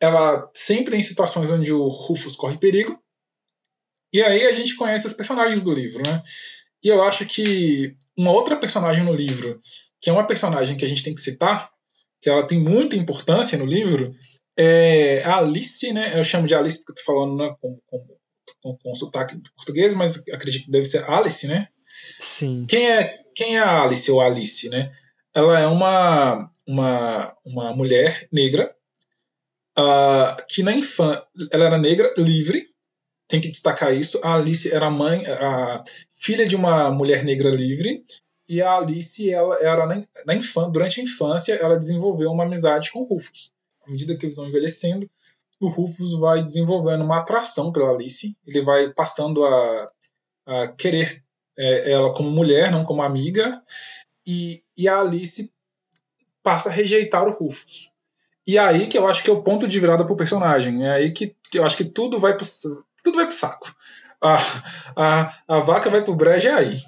[0.00, 2.98] ela sempre em situações onde o Rufus corre perigo,
[4.12, 6.20] e aí a gente conhece os personagens do livro, né?
[6.82, 9.60] E eu acho que uma outra personagem no livro,
[10.00, 11.70] que é uma personagem que a gente tem que citar,
[12.22, 14.14] que ela tem muita importância no livro,
[14.56, 16.16] é a Alice, né?
[16.16, 18.06] Eu chamo de Alice porque estou falando né, com, com,
[18.62, 21.68] com, com sotaque português, mas acredito que deve ser Alice, né?
[22.20, 22.64] Sim.
[22.68, 24.92] Quem é, quem é a Alice ou Alice, né?
[25.34, 28.72] Ela é uma, uma, uma mulher negra
[29.76, 32.70] uh, que na infância ela era negra livre.
[33.26, 34.20] Tem que destacar isso.
[34.22, 35.82] A Alice era mãe, a
[36.12, 38.04] filha de uma mulher negra livre
[38.48, 43.00] e a Alice, ela era na, infância, durante a infância, ela desenvolveu uma amizade com
[43.00, 43.52] o Rufus.
[43.86, 45.08] À medida que eles vão envelhecendo,
[45.60, 48.36] o Rufus vai desenvolvendo uma atração pela Alice.
[48.46, 49.90] Ele vai passando a,
[50.46, 51.22] a querer
[51.56, 53.62] é, ela como mulher, não como amiga.
[54.26, 55.52] E, e a Alice
[56.42, 57.92] passa a rejeitar o Rufus.
[58.46, 60.84] E é aí que eu acho que é o ponto de virada pro personagem.
[60.84, 62.44] É aí que, que eu acho que tudo vai pro,
[63.04, 63.74] tudo vai pro saco.
[64.20, 64.36] A,
[64.96, 66.80] a, a vaca vai pro brejo é aí.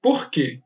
[0.00, 0.60] Por quê?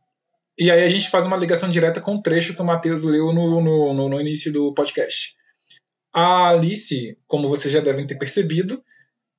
[0.58, 3.32] E aí a gente faz uma ligação direta com o trecho que o Matheus leu
[3.32, 5.36] no, no, no, início do podcast.
[6.12, 8.82] A Alice, como vocês já devem ter percebido,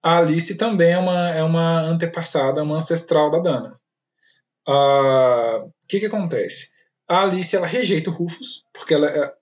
[0.03, 3.73] a Alice também é uma, é uma antepassada, uma ancestral da Dana.
[4.67, 6.69] O uh, que, que acontece?
[7.07, 9.33] A Alice ela rejeita o Rufus, porque ela é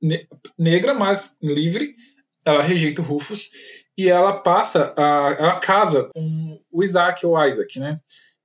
[0.00, 1.96] ne negra, mas livre.
[2.44, 3.50] Ela rejeita o Rufus
[3.96, 8.00] e ela passa, a, ela casa com o Isaac ou Isaac, né?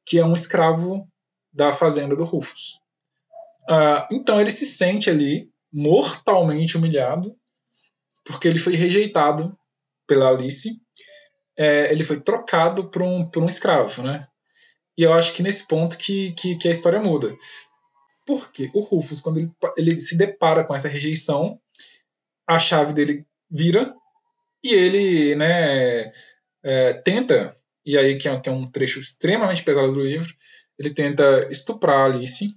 [0.06, 1.08] Que é um escravo
[1.54, 2.80] da fazenda do Rufus.
[3.70, 7.36] Uh, então ele se sente ali mortalmente humilhado
[8.26, 9.58] porque ele foi rejeitado
[10.08, 10.82] pela Alice.
[11.58, 14.26] É, ele foi trocado por um, por um escravo, né?
[14.98, 17.36] E eu acho que nesse ponto que, que, que a história muda.
[18.26, 21.60] Porque o Rufus, quando ele, ele se depara com essa rejeição,
[22.48, 23.94] a chave dele vira
[24.64, 26.12] e ele né,
[26.64, 30.34] é, tenta, e aí que é, que é um trecho extremamente pesado do livro,
[30.78, 32.56] ele tenta estuprar a Alice.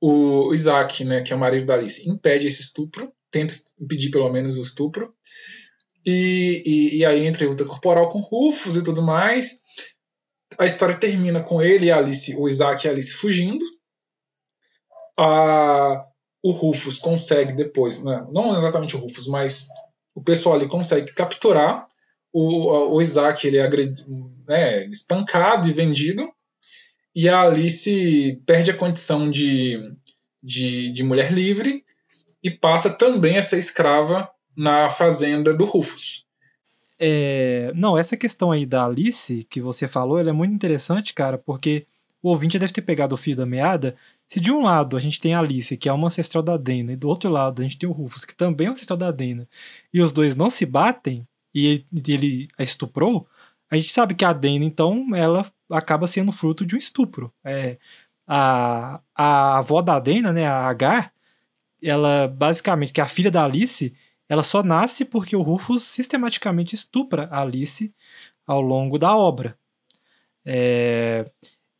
[0.00, 4.30] O Isaac, né, que é o marido da Alice, impede esse estupro, tenta impedir pelo
[4.30, 5.14] menos o estupro.
[6.04, 9.62] E, e, e aí entra a luta corporal com Rufus e tudo mais.
[10.58, 13.64] A história termina com ele e a Alice, o Isaac e a Alice fugindo.
[15.18, 16.04] A,
[16.42, 19.68] o Rufus consegue depois, né, não exatamente o Rufus, mas
[20.14, 21.86] o pessoal ali consegue capturar
[22.30, 26.28] o, o Isaac, ele é agredido, né, espancado e vendido
[27.14, 29.92] e a Alice perde a condição de,
[30.42, 31.84] de, de mulher livre
[32.42, 36.26] e passa também a ser escrava na fazenda do Rufus.
[36.98, 41.38] É, não, essa questão aí da Alice que você falou, ela é muito interessante, cara,
[41.38, 41.86] porque
[42.22, 43.96] o ouvinte deve ter pegado o fio da meada.
[44.28, 46.92] Se de um lado a gente tem a Alice, que é uma ancestral da Dena,
[46.92, 49.10] e do outro lado a gente tem o Rufus, que também é um ancestral da
[49.10, 49.48] Dena,
[49.92, 53.26] e os dois não se batem, e ele, ele a estuprou,
[53.74, 57.32] a gente sabe que a Dena, então, ela acaba sendo fruto de um estupro.
[57.44, 57.78] É,
[58.26, 61.12] a, a avó da Dena, né, a Agar,
[61.82, 63.94] ela basicamente, que é a filha da Alice,
[64.28, 67.92] ela só nasce porque o Rufus sistematicamente estupra a Alice
[68.46, 69.58] ao longo da obra.
[70.44, 71.30] É,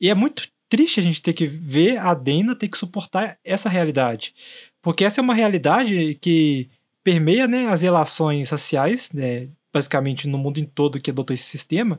[0.00, 3.68] e é muito triste a gente ter que ver a Dena ter que suportar essa
[3.68, 4.34] realidade.
[4.82, 6.68] Porque essa é uma realidade que
[7.02, 11.98] permeia né, as relações raciais, né, basicamente no mundo em todo que adotou esse sistema,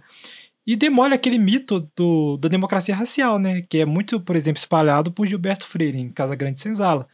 [0.66, 5.12] e demole aquele mito do, da democracia racial, né, que é muito, por exemplo, espalhado
[5.12, 7.08] por Gilberto Freire em Casa Grande Senzala,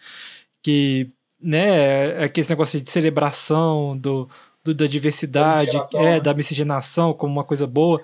[0.63, 1.09] que
[1.41, 4.29] né, é aquele negócio de celebração do,
[4.63, 6.19] do da diversidade, é, né?
[6.19, 8.01] da miscigenação como uma coisa boa.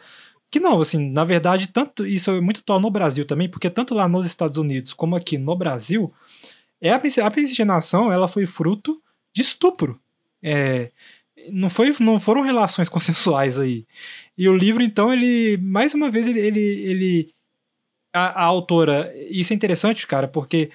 [0.50, 3.94] Que não, assim, na verdade, tanto isso é muito atual no Brasil também, porque tanto
[3.94, 6.12] lá nos Estados Unidos como aqui no Brasil,
[6.82, 9.02] é a, a miscigenação ela foi fruto
[9.34, 10.00] de estupro.
[10.42, 10.92] É,
[11.52, 13.86] não, foi, não foram relações consensuais aí.
[14.38, 16.40] E o livro, então, ele, mais uma vez, ele.
[16.40, 17.30] ele, ele
[18.14, 19.14] a, a autora.
[19.30, 20.72] Isso é interessante, cara, porque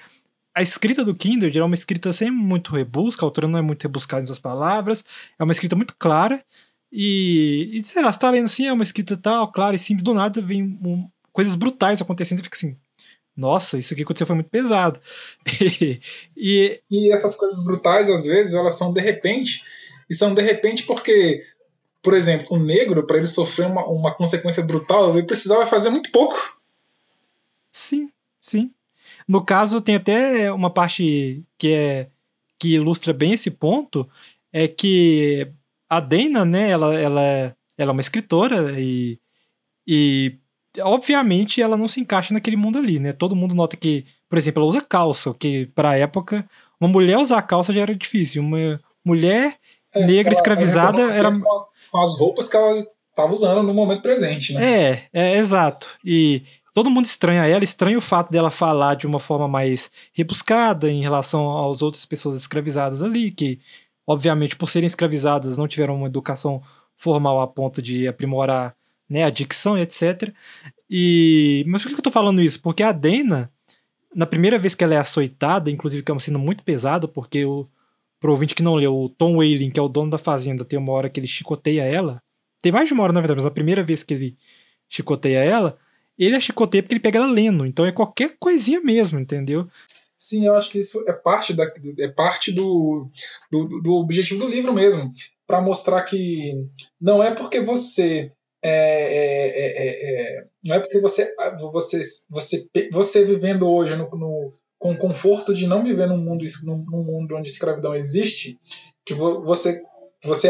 [0.55, 3.83] a escrita do Kindred é uma escrita sem muito rebusca, a autora não é muito
[3.83, 5.03] rebuscada em suas palavras,
[5.39, 6.43] é uma escrita muito clara.
[6.91, 10.03] E, e sei lá, você tá lendo assim, é uma escrita tal, clara e simples,
[10.03, 12.77] do nada vem um, coisas brutais acontecendo e fica assim.
[13.35, 15.01] Nossa, isso que aconteceu foi muito pesado.
[16.37, 19.63] e, e essas coisas brutais, às vezes, elas são de repente,
[20.09, 21.43] e são de repente porque,
[22.01, 26.11] por exemplo, o negro, para ele sofrer uma, uma consequência brutal, ele precisava fazer muito
[26.11, 26.59] pouco.
[27.71, 28.09] Sim,
[28.41, 28.71] sim.
[29.27, 32.07] No caso, tem até uma parte que é
[32.59, 34.07] que ilustra bem esse ponto,
[34.51, 35.51] é que
[35.89, 37.21] a Dana, né, ela, ela,
[37.77, 39.19] ela é uma escritora e,
[39.85, 40.37] e
[40.79, 43.11] obviamente ela não se encaixa naquele mundo ali, né?
[43.11, 46.47] Todo mundo nota que, por exemplo, ela usa calça, que para época
[46.79, 49.57] uma mulher usar calça já era difícil, uma mulher
[49.95, 51.31] é, negra escravizada ela era
[51.91, 54.63] com as roupas que ela estava usando no momento presente, né?
[54.63, 55.87] É, é exato.
[56.03, 60.91] E todo mundo estranha ela, estranha o fato dela falar de uma forma mais rebuscada
[60.91, 63.59] em relação às outras pessoas escravizadas ali, que,
[64.07, 66.61] obviamente, por serem escravizadas, não tiveram uma educação
[66.97, 68.75] formal a ponto de aprimorar
[69.07, 70.33] né, a dicção e etc.
[70.89, 72.59] E, mas por que eu tô falando isso?
[72.61, 73.51] Porque a Dana,
[74.15, 77.45] na primeira vez que ela é açoitada, inclusive que é uma cena muito pesada, porque
[77.45, 77.67] o,
[78.23, 80.79] pro ouvinte que não leu, o Tom Whaling, que é o dono da fazenda, tem
[80.79, 82.23] uma hora que ele chicoteia ela.
[82.61, 84.37] Tem mais de uma hora, na verdade, mas a primeira vez que ele
[84.87, 85.77] chicoteia ela,
[86.17, 87.65] ele a chicoteia porque ele pega ela lendo.
[87.65, 89.67] Então é qualquer coisinha mesmo, entendeu?
[90.17, 93.09] Sim, eu acho que isso é parte, da, é parte do,
[93.51, 95.11] do, do objetivo do livro mesmo.
[95.45, 96.53] para mostrar que
[97.01, 98.31] não é porque você.
[98.63, 101.35] É, é, é, é, não é porque você,
[101.73, 104.53] você, você, você vivendo hoje no, no,
[104.83, 108.59] com o conforto de não viver num mundo, num, mundo onde escravidão existe,
[109.05, 109.81] que você,
[110.21, 110.49] você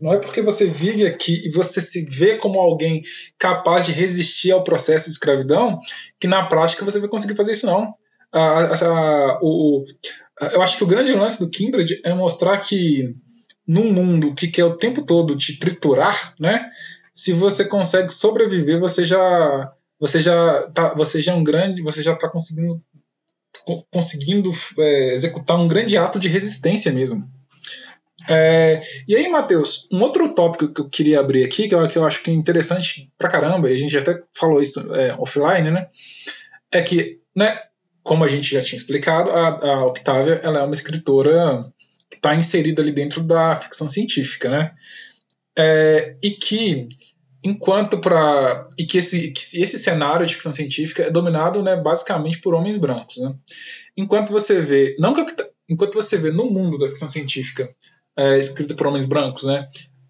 [0.00, 3.02] não é porque você vive aqui e você se vê como alguém
[3.36, 5.80] capaz de resistir ao processo de escravidão
[6.20, 7.92] que na prática você vai conseguir fazer isso não.
[8.32, 9.84] Ah, ah, o,
[10.52, 13.16] eu acho que o grande lance do Kindred é mostrar que
[13.66, 16.70] num mundo que quer o tempo todo te triturar, né?
[17.12, 22.00] Se você consegue sobreviver, você já você já tá, você já é um grande, você
[22.00, 22.80] já está conseguindo
[23.90, 27.28] conseguindo é, executar um grande ato de resistência mesmo.
[28.28, 31.96] É, e aí, Matheus, um outro tópico que eu queria abrir aqui, que eu, que
[31.96, 35.70] eu acho que é interessante pra caramba, e a gente até falou isso é, offline,
[35.70, 35.86] né?
[36.72, 37.60] É que, né,
[38.02, 41.72] como a gente já tinha explicado, a, a Octavia ela é uma escritora
[42.10, 44.72] que está inserida ali dentro da ficção científica, né?
[45.56, 46.88] É, e que
[47.46, 52.40] enquanto para e que esse, que esse cenário de ficção científica é dominado né, basicamente
[52.40, 53.34] por homens brancos né?
[53.96, 55.24] enquanto você vê não que
[55.68, 57.68] enquanto você vê no mundo da ficção científica
[58.16, 59.68] é, escrita por homens brancos, né?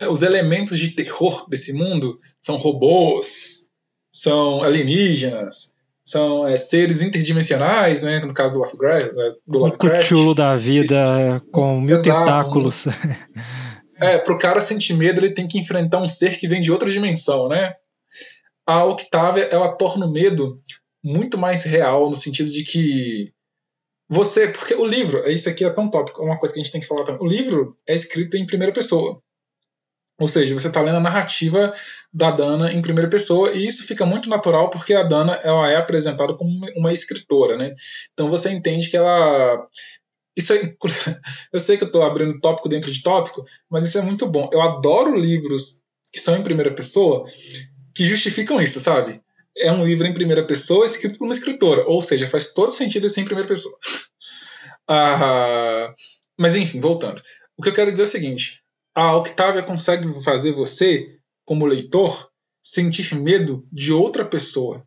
[0.09, 3.69] Os elementos de terror desse mundo são robôs,
[4.13, 8.21] são alienígenas, são é, seres interdimensionais, né?
[8.21, 9.13] No caso do Lovecraft,
[9.47, 10.13] do Lovecraft.
[10.13, 12.87] O da vida com mil exato, tentáculos.
[14.01, 16.91] É, pro cara sentir medo, ele tem que enfrentar um ser que vem de outra
[16.91, 17.75] dimensão, né?
[18.67, 20.61] A Octavia, ela torna o medo
[21.03, 23.33] muito mais real, no sentido de que
[24.09, 26.73] você, porque o livro, isso aqui é tão tópico, é uma coisa que a gente
[26.73, 27.23] tem que falar também.
[27.23, 29.21] O livro é escrito em primeira pessoa.
[30.19, 31.75] Ou seja, você está lendo a narrativa
[32.13, 35.77] da Dana em primeira pessoa, e isso fica muito natural porque a Dana ela é
[35.77, 37.75] apresentada como uma escritora, né?
[38.13, 39.67] Então você entende que ela.
[40.37, 40.77] Isso é...
[41.53, 44.51] Eu sei que eu estou abrindo tópico dentro de tópico, mas isso é muito bom.
[44.53, 47.25] Eu adoro livros que são em primeira pessoa
[47.95, 49.23] que justificam isso, sabe?
[49.57, 53.09] É um livro em primeira pessoa escrito por uma escritora, ou seja, faz todo sentido
[53.09, 53.75] ser em primeira pessoa.
[54.87, 55.95] ah,
[56.39, 57.23] mas enfim, voltando.
[57.57, 58.61] O que eu quero dizer é o seguinte:
[58.95, 62.31] a Octavia consegue fazer você, como leitor,
[62.63, 64.87] sentir medo de outra pessoa.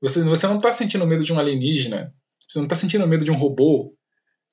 [0.00, 2.14] Você, você não está sentindo medo de um alienígena,
[2.48, 3.95] você não está sentindo medo de um robô,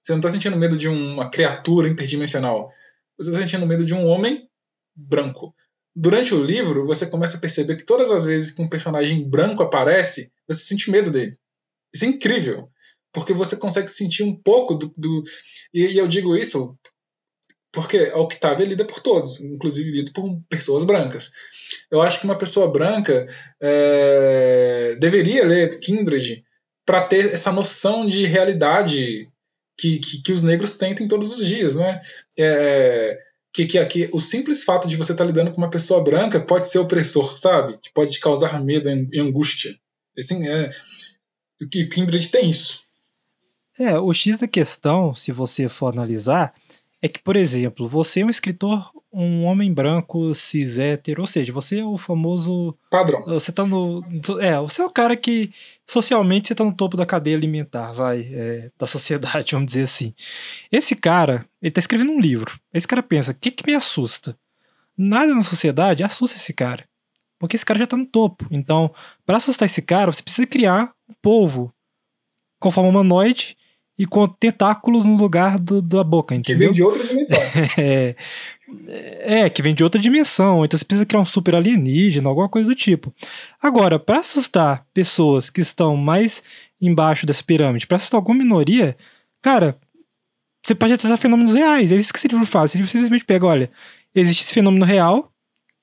[0.03, 2.69] você não está sentindo medo de uma criatura interdimensional.
[3.17, 4.49] Você está sentindo medo de um homem
[4.93, 5.55] branco.
[5.95, 9.63] Durante o livro, você começa a perceber que todas as vezes que um personagem branco
[9.63, 11.37] aparece, você sente medo dele.
[11.93, 12.67] Isso é incrível,
[13.13, 14.91] porque você consegue sentir um pouco do.
[14.97, 15.23] do
[15.73, 16.77] e, e eu digo isso
[17.71, 21.31] porque a Octavia é lida por todos, inclusive lida por pessoas brancas.
[21.89, 23.27] Eu acho que uma pessoa branca
[23.59, 26.43] é, deveria ler Kindred
[26.85, 29.27] para ter essa noção de realidade
[29.77, 32.01] que, que, que, os negros tentem todos os dias, né?
[32.37, 33.19] É,
[33.53, 36.39] que, que, que o simples fato de você estar tá lidando com uma pessoa branca
[36.39, 37.77] pode ser opressor, sabe?
[37.81, 39.75] Que pode te causar medo e angústia.
[40.17, 40.69] Assim, é,
[41.61, 42.83] o Kindred tem isso.
[43.79, 46.53] É, o X da questão, se você for analisar,
[47.03, 51.51] é que, por exemplo, você é um escritor, um homem branco, cis hétero, ou seja,
[51.51, 52.73] você é o famoso.
[52.89, 53.21] Padrão.
[53.25, 54.01] Você tá no.
[54.39, 55.51] É, você é o cara que
[55.85, 60.13] socialmente você tá no topo da cadeia alimentar, vai, é, da sociedade, vamos dizer assim.
[60.71, 62.57] Esse cara, ele tá escrevendo um livro.
[62.73, 64.33] Esse cara pensa: o que, que me assusta?
[64.97, 66.85] Nada na sociedade assusta esse cara.
[67.37, 68.47] Porque esse cara já tá no topo.
[68.49, 71.73] Então, para assustar esse cara, você precisa criar um povo
[72.61, 73.57] com forma humanoide
[73.97, 76.57] e com tentáculos no lugar do, da boca, entendeu?
[76.57, 77.37] Que vem de outra dimensão.
[77.77, 78.15] é,
[79.19, 80.65] é, que vem de outra dimensão.
[80.65, 83.13] Então você precisa criar um super alienígena, alguma coisa do tipo.
[83.61, 86.43] Agora, para assustar pessoas que estão mais
[86.81, 88.97] embaixo dessa pirâmide, para assustar alguma minoria,
[89.41, 89.77] cara,
[90.65, 91.91] você pode tratar fenômenos reais.
[91.91, 92.71] É isso que esse livro faz.
[92.71, 93.71] Esse livro simplesmente pega, olha,
[94.15, 95.31] existe esse fenômeno real,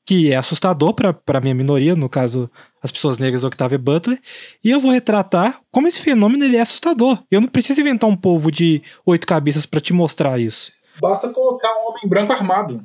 [0.05, 2.51] que é assustador para a minha minoria, no caso
[2.83, 4.21] as pessoas negras do Octavia Butler,
[4.65, 7.23] e eu vou retratar como esse fenômeno ele é assustador.
[7.31, 10.73] Eu não preciso inventar um povo de oito cabeças para te mostrar isso.
[11.01, 12.83] Basta colocar um homem branco armado.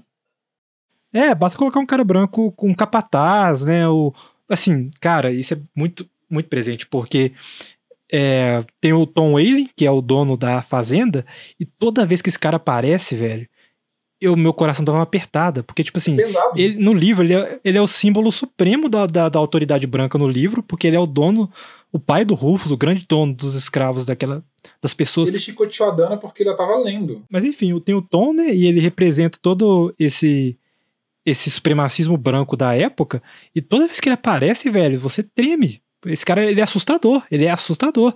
[1.13, 3.87] É, basta colocar um cara branco com um capataz, né?
[3.87, 4.13] O,
[4.49, 7.31] assim, cara, isso é muito, muito presente, porque
[8.11, 11.25] é, tem o Tom Whaley, que é o dono da fazenda,
[11.59, 13.47] e toda vez que esse cara aparece, velho,
[14.19, 16.15] eu, meu coração dava uma apertada, porque, tipo assim,
[16.55, 20.17] ele, no livro, ele é, ele é o símbolo supremo da, da, da, autoridade branca
[20.17, 21.51] no livro, porque ele é o dono,
[21.91, 24.43] o pai do Rufus, o grande dono dos escravos daquela,
[24.81, 25.29] das pessoas.
[25.29, 27.23] Ele chicoteou a Dana porque ele tava lendo.
[27.29, 30.57] Mas enfim, tem o Tom, né, e ele representa todo esse
[31.25, 33.21] esse supremacismo branco da época,
[33.55, 35.81] e toda vez que ele aparece, velho, você treme.
[36.05, 38.13] Esse cara, ele é assustador, ele é assustador.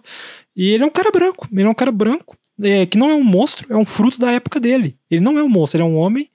[0.56, 3.16] E ele é um cara branco, ele é um cara branco, é, que não é
[3.16, 4.98] um monstro, é um fruto da época dele.
[5.10, 6.30] Ele não é um monstro, ele é um homem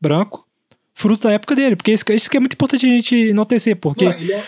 [0.00, 0.46] branco,
[0.94, 1.76] fruto da época dele.
[1.76, 4.04] Porque isso, isso que é muito importante a gente enaltecer, porque...
[4.04, 4.46] Não, ele é,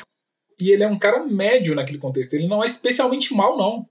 [0.60, 3.86] e ele é um cara médio naquele contexto, ele não é especialmente mal, não.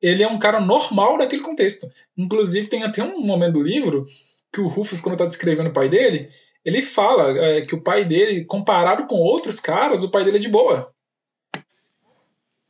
[0.00, 1.90] Ele é um cara normal naquele contexto.
[2.16, 4.06] Inclusive, tem até um momento do livro
[4.52, 6.28] que o Rufus, quando está descrevendo o pai dele,
[6.64, 10.40] ele fala é, que o pai dele, comparado com outros caras, o pai dele é
[10.40, 10.92] de boa.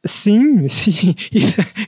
[0.07, 1.15] Sim, sim.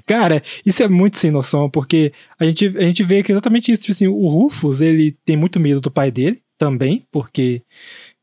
[0.07, 3.83] cara, isso é muito sem noção, porque a gente, a gente vê que exatamente isso.
[3.83, 7.63] Tipo assim, o Rufus, ele tem muito medo do pai dele também, porque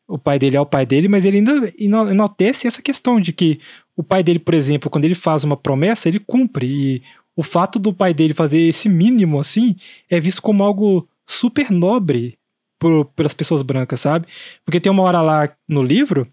[0.07, 3.59] o pai dele é o pai dele, mas ele ainda enaltece essa questão de que
[3.95, 6.67] o pai dele, por exemplo, quando ele faz uma promessa, ele cumpre.
[6.67, 7.01] E
[7.35, 9.75] o fato do pai dele fazer esse mínimo assim
[10.09, 12.37] é visto como algo super nobre
[12.77, 14.27] por, pelas pessoas brancas, sabe?
[14.63, 16.27] Porque tem uma hora lá no livro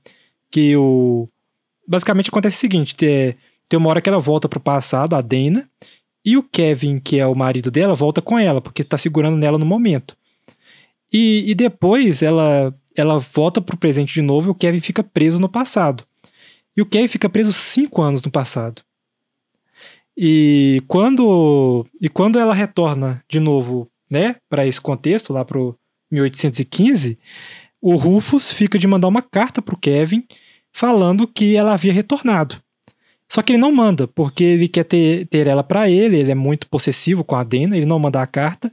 [0.51, 1.27] que o.
[1.87, 3.35] Basicamente acontece o seguinte: tem,
[3.73, 5.67] tem uma hora que ela volta pro passado, a Dana,
[6.23, 9.57] e o Kevin, que é o marido dela, volta com ela, porque tá segurando nela
[9.57, 10.15] no momento.
[11.11, 15.41] E, e depois ela, ela volta pro presente de novo e o Kevin fica preso
[15.41, 16.05] no passado.
[16.77, 18.83] E o Kevin fica preso cinco anos no passado.
[20.15, 25.75] E quando, e quando ela retorna de novo, né, para esse contexto, lá pro
[26.11, 27.19] 1815,
[27.81, 30.27] o Rufus fica de mandar uma carta pro Kevin
[30.71, 32.62] falando que ela havia retornado.
[33.33, 36.35] Só que ele não manda, porque ele quer ter, ter ela para ele, ele é
[36.35, 38.71] muito possessivo com a Dena, ele não manda a carta.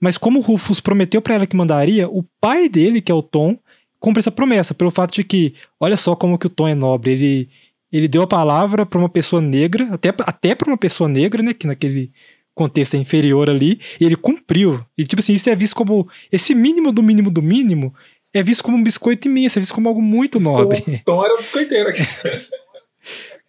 [0.00, 3.20] Mas como o Rufus prometeu para ela que mandaria, o pai dele, que é o
[3.20, 3.58] Tom,
[3.98, 7.12] cumpre essa promessa, pelo fato de que, olha só como que o Tom é nobre,
[7.12, 7.48] ele,
[7.92, 11.52] ele deu a palavra para uma pessoa negra, até, até para uma pessoa negra, né,
[11.52, 12.10] que naquele
[12.54, 14.82] contexto é inferior ali, e ele cumpriu.
[14.96, 17.94] E tipo assim, isso é visto como esse mínimo do mínimo do mínimo
[18.32, 20.80] é visto como um biscoito imenso, é visto como algo muito nobre.
[20.80, 22.02] Tom, Tom era um biscoiteiro aqui.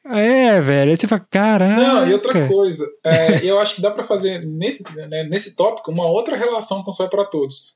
[0.05, 0.91] É, velho.
[0.91, 1.81] Aí você fala, caramba.
[1.81, 5.91] Não, e outra coisa, é, eu acho que dá para fazer nesse, né, nesse tópico
[5.91, 7.75] uma outra relação com o Sol é para Todos.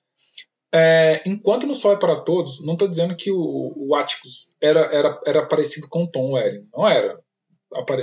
[0.73, 4.81] É, enquanto no Sol é para Todos, não estou dizendo que o, o Atticus era,
[4.93, 6.67] era, era parecido com o Tom Welling.
[6.75, 7.19] Não era.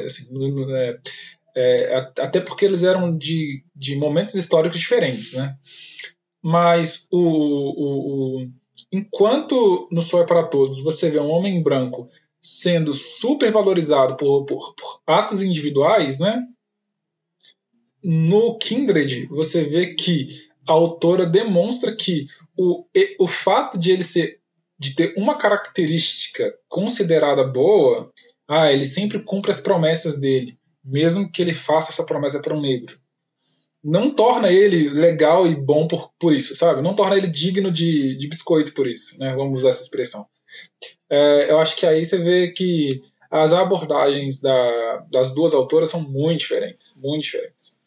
[0.04, 0.28] Assim,
[0.70, 0.98] é,
[1.56, 5.56] é, até porque eles eram de, de momentos históricos diferentes, né?
[6.42, 8.48] Mas o, o, o
[8.90, 12.08] enquanto no Sol é para Todos você vê um homem branco
[12.42, 16.42] sendo super valorizado por, por, por atos individuais, né?
[18.02, 20.26] No Kindred, você vê que
[20.68, 22.26] a autora demonstra que
[22.56, 22.84] o,
[23.20, 24.40] o fato de ele ser
[24.76, 28.12] de ter uma característica considerada boa,
[28.48, 32.60] ah, ele sempre cumpre as promessas dele, mesmo que ele faça essa promessa para um
[32.60, 32.98] negro.
[33.84, 36.82] Não torna ele legal e bom por, por isso, sabe?
[36.82, 39.32] Não torna ele digno de, de biscoito por isso, né?
[39.36, 40.26] Vamos usar essa expressão
[41.12, 46.00] é, eu acho que aí você vê que as abordagens da, das duas autoras são
[46.00, 47.78] muito diferentes, muito diferentes.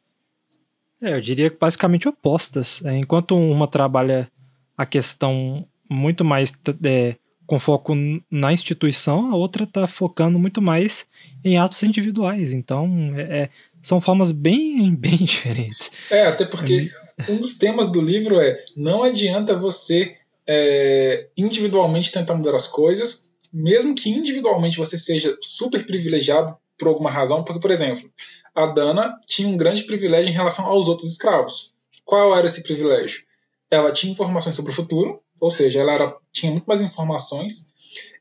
[1.01, 2.85] É, eu diria que basicamente opostas.
[2.85, 4.31] É, enquanto uma trabalha
[4.77, 6.53] a questão muito mais
[6.83, 7.15] é,
[7.47, 7.95] com foco
[8.29, 11.07] na instituição, a outra está focando muito mais
[11.43, 12.53] em atos individuais.
[12.53, 13.49] Então, é, é
[13.81, 15.91] são formas bem, bem diferentes.
[16.11, 20.15] É, até porque é um dos temas do livro é não adianta você
[20.47, 27.09] é, individualmente tentar mudar as coisas, mesmo que individualmente você seja super privilegiado por alguma
[27.09, 28.09] razão, porque, por exemplo,
[28.53, 31.73] a Dana tinha um grande privilégio em relação aos outros escravos.
[32.03, 33.23] Qual era esse privilégio?
[33.71, 37.73] Ela tinha informações sobre o futuro, ou seja, ela era, tinha muito mais informações.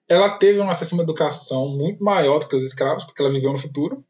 [0.09, 3.31] Ela teve um acesso a uma educação muito maior do que os escravos, porque ela
[3.31, 4.05] viveu no futuro.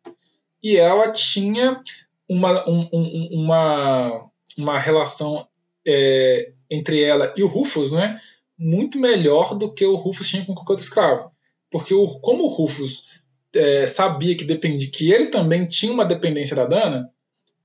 [0.63, 1.81] E ela tinha
[2.29, 5.47] uma, um, um, uma, uma relação
[5.87, 8.19] é, entre ela e o Rufus, né,
[8.59, 11.31] muito melhor do que o Rufus tinha com qualquer outro escravo.
[11.71, 13.21] Porque o, como o Rufus
[13.55, 17.11] é, sabia que dependia, que ele também tinha uma dependência da Dana,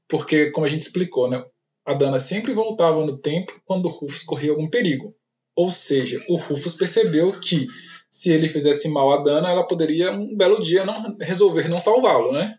[0.08, 1.43] porque, como a gente explicou, né,
[1.86, 5.16] a Dana sempre voltava no tempo quando o Rufus corria algum perigo.
[5.56, 7.68] Ou seja, o Rufus percebeu que
[8.10, 12.32] se ele fizesse mal a Dana, ela poderia um belo dia não resolver não salvá-lo,
[12.32, 12.56] né?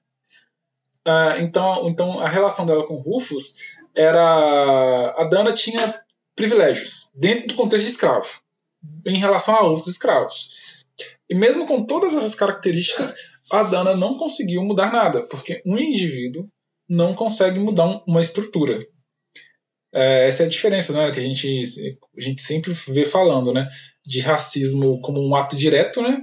[1.04, 5.80] Ah, então, então a relação dela com o Rufus era a Dana tinha
[6.40, 8.40] privilégios dentro do contexto de escravo
[9.04, 10.48] em relação a outros escravos.
[11.28, 13.14] E mesmo com todas essas características,
[13.52, 16.48] a Dana não conseguiu mudar nada, porque um indivíduo
[16.88, 18.78] não consegue mudar uma estrutura.
[19.92, 21.62] É, essa é a diferença né, que a gente,
[22.16, 23.68] a gente sempre vê falando, né,
[24.06, 26.22] de racismo como um ato direto, né,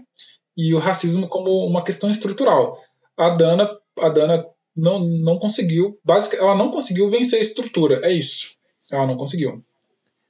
[0.57, 2.81] e o racismo como uma questão estrutural.
[3.15, 4.45] A Dana, a Dana
[4.75, 8.57] não, não conseguiu, basicamente, ela não conseguiu vencer a estrutura, é isso.
[8.91, 9.63] Ela não conseguiu.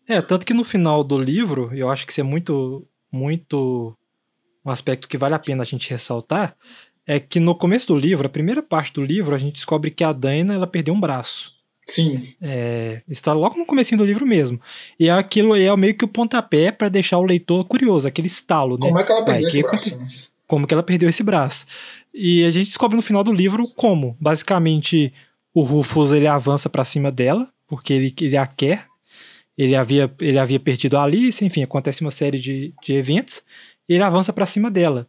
[0.08, 3.95] É, tanto que no final do livro, eu acho que isso é muito, muito
[4.66, 6.55] um aspecto que vale a pena a gente ressaltar,
[7.05, 10.03] é que no começo do livro, a primeira parte do livro, a gente descobre que
[10.03, 11.58] a Daina ela perdeu um braço.
[11.86, 12.22] Sim.
[12.41, 14.60] É, está logo no começo do livro mesmo.
[14.99, 18.88] E aquilo é meio que o pontapé para deixar o leitor curioso, aquele estalo, né?
[18.88, 19.97] Como é que ela perdeu esse braço?
[19.97, 20.10] Como,
[20.47, 21.66] como que ela perdeu esse braço?
[22.14, 25.14] E a gente descobre no final do livro como, basicamente,
[25.53, 28.86] o Rufus ele avança para cima dela, porque ele, ele a quer,
[29.58, 33.41] ele havia, ele havia perdido a Alice, enfim, acontece uma série de, de eventos,
[33.88, 35.08] e ele avança para cima dela.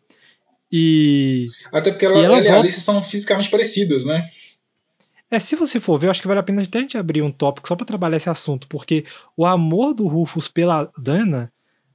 [0.71, 1.47] E.
[1.73, 2.49] Até porque ela, e, ela ela volta...
[2.49, 4.27] e a Alice são fisicamente parecidos, né?
[5.31, 7.21] É, se você for ver, eu acho que vale a pena até a gente abrir
[7.21, 9.05] um tópico só para trabalhar esse assunto, porque
[9.37, 11.53] o amor do Rufus pela Dana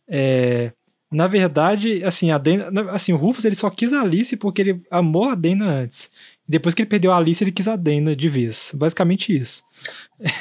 [0.08, 0.72] é,
[1.14, 4.82] na verdade, assim, a Dana, assim, o Rufus ele só quis a Alice porque ele
[4.90, 6.10] amou a Dana antes.
[6.48, 8.72] Depois que ele perdeu a Alice, ele quis a Dana de vez.
[8.74, 9.64] Basicamente isso.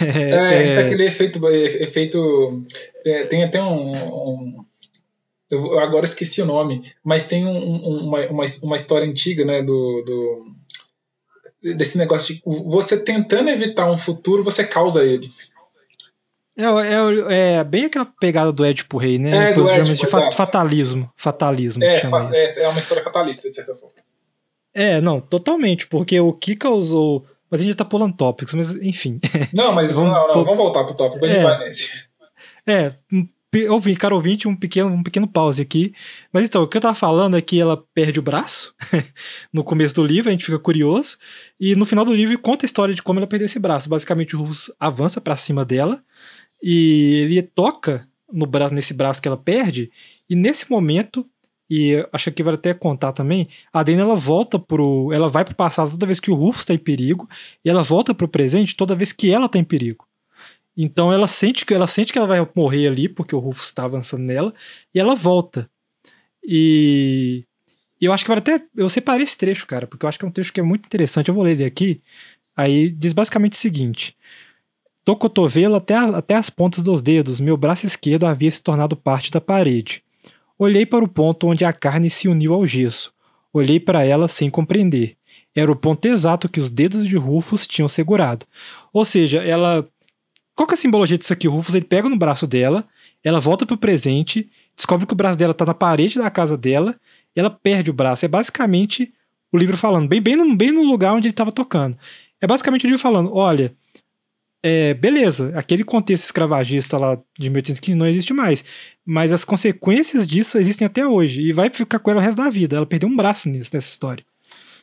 [0.01, 1.49] É, é, isso é aquele efeito.
[1.49, 2.65] efeito
[3.07, 3.93] é, tem até um.
[3.93, 4.65] um
[5.51, 7.77] eu agora esqueci o nome, mas tem um,
[8.07, 13.99] uma, uma, uma, história antiga, né, do, do, desse negócio de você tentando evitar um
[13.99, 15.31] futuro, você causa ele.
[16.57, 19.51] É, é, é bem aquela pegada do Édipo Rei, né?
[19.51, 21.11] É, do Édipo, de fa fatalismo.
[21.17, 21.85] Fatalismo.
[21.85, 23.95] É, fa é, é uma história fatalista, de certa forma.
[24.75, 29.21] É, não, totalmente, porque o que causou mas a gente tá pulando tópicos, mas enfim.
[29.53, 32.09] Não, mas vamos, não, não, vamos voltar pro tópico, a gente é, vai nesse.
[32.67, 32.95] É,
[33.69, 35.93] ouvi, cara ouvinte, um pequeno, um pequeno pause aqui.
[36.33, 38.75] Mas então, o que eu tava falando é que ela perde o braço
[39.53, 41.19] no começo do livro, a gente fica curioso.
[41.61, 43.87] E no final do livro conta a história de como ela perdeu esse braço.
[43.87, 46.03] Basicamente, o Rus avança para cima dela
[46.63, 49.93] e ele toca no braço, nesse braço que ela perde.
[50.29, 51.29] E nesse momento,
[51.75, 55.11] e acho que vale até contar também, a Dana ela volta pro.
[55.11, 57.27] Ela vai pro passado toda vez que o Rufus está em perigo,
[57.65, 60.07] e ela volta pro presente toda vez que ela tá em perigo.
[60.77, 63.85] Então ela sente que ela sente que ela vai morrer ali, porque o Rufus está
[63.85, 64.53] avançando nela,
[64.95, 65.67] e ela volta.
[66.45, 67.47] E
[67.99, 68.63] eu acho que vai até.
[68.77, 70.85] Eu separei esse trecho, cara, porque eu acho que é um trecho que é muito
[70.85, 71.31] interessante.
[71.31, 72.03] Eu vou ler ele aqui.
[72.55, 74.15] Aí diz basicamente o seguinte:
[75.07, 78.95] Do cotovelo até, a, até as pontas dos dedos, meu braço esquerdo havia se tornado
[78.95, 80.05] parte da parede.
[80.59, 83.13] Olhei para o ponto onde a carne se uniu ao gesso.
[83.53, 85.17] Olhei para ela sem compreender.
[85.55, 88.47] Era o ponto exato que os dedos de Rufus tinham segurado.
[88.93, 89.87] Ou seja, ela.
[90.55, 91.49] Qual que é a simbologia disso aqui?
[91.49, 92.87] O Rufus ele pega no braço dela,
[93.23, 96.95] ela volta pro presente, descobre que o braço dela tá na parede da casa dela,
[97.35, 98.25] e ela perde o braço.
[98.25, 99.13] É basicamente
[99.53, 101.97] o livro falando, bem, bem, no, bem no lugar onde ele estava tocando.
[102.41, 103.75] É basicamente o livro falando: olha,
[104.63, 108.65] é, beleza, aquele contexto escravagista lá de 1815 não existe mais,
[109.05, 112.49] mas as consequências disso existem até hoje e vai ficar com ela o resto da
[112.49, 112.77] vida.
[112.77, 114.25] Ela perdeu um braço nisso, nessa história.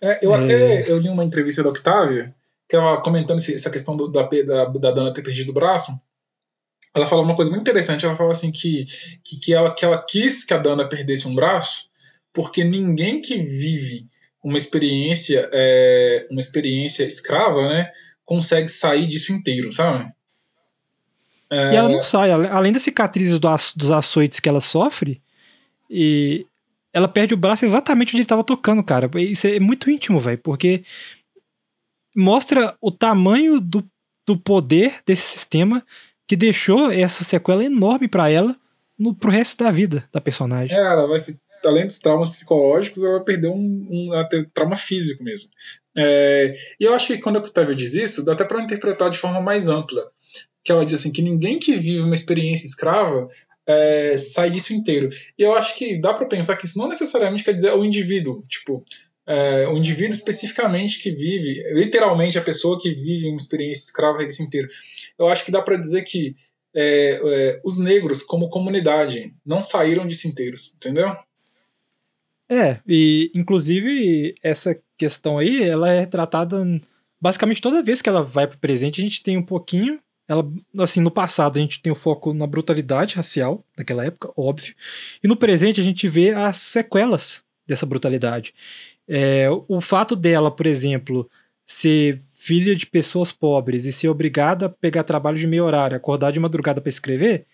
[0.01, 0.43] É, eu é...
[0.43, 2.35] até eu li uma entrevista da Octavia,
[2.67, 5.93] que ela comentando essa questão do, da, da, da Dana ter perdido o braço.
[6.93, 8.05] Ela falou uma coisa muito interessante.
[8.05, 8.83] Ela falou assim que,
[9.23, 11.89] que, que, ela, que ela quis que a Dana perdesse um braço,
[12.33, 14.07] porque ninguém que vive
[14.43, 17.91] uma experiência, é, uma experiência escrava, né,
[18.29, 20.07] consegue sair disso inteiro, sabe?
[21.49, 21.73] É...
[21.73, 25.19] E ela não sai, além das cicatrizes do, dos açoites que ela sofre,
[25.89, 26.45] e
[26.93, 29.09] ela perde o braço exatamente onde ele estava tocando, cara.
[29.15, 30.83] Isso é muito íntimo, velho, porque
[32.15, 33.83] mostra o tamanho do,
[34.27, 35.83] do poder desse sistema
[36.27, 38.55] que deixou essa sequela enorme para ela
[38.97, 40.77] no, pro resto da vida da personagem.
[40.77, 41.23] É, ela vai,
[41.65, 45.49] além dos traumas psicológicos, ela perdeu um, um ela trauma físico mesmo.
[45.95, 49.17] É, e eu acho que quando a Octavia diz isso, dá até para interpretar de
[49.17, 50.11] forma mais ampla.
[50.63, 53.29] Que ela diz assim, que ninguém que vive uma experiência escrava
[53.65, 55.09] é, sai disso inteiro.
[55.37, 58.43] E eu acho que dá para pensar que isso não necessariamente quer dizer o indivíduo.
[58.47, 58.83] Tipo,
[59.25, 64.41] é, o indivíduo especificamente que vive, literalmente a pessoa que vive uma experiência escrava disso
[64.41, 64.67] inteiro.
[65.17, 66.35] Eu acho que dá para dizer que
[66.73, 71.15] é, é, os negros, como comunidade, não saíram disso inteiros, entendeu?
[72.49, 76.63] É, e inclusive essa questão aí, ela é tratada
[77.19, 79.99] basicamente toda vez que ela vai pro presente, a gente tem um pouquinho.
[80.27, 80.47] Ela,
[80.77, 84.75] assim, no passado a gente tem o foco na brutalidade racial daquela época, óbvio.
[85.23, 88.53] E no presente a gente vê as sequelas dessa brutalidade.
[89.07, 91.27] É, o fato dela, por exemplo,
[91.65, 96.31] ser filha de pessoas pobres e ser obrigada a pegar trabalho de meio horário, acordar
[96.31, 97.45] de madrugada para escrever,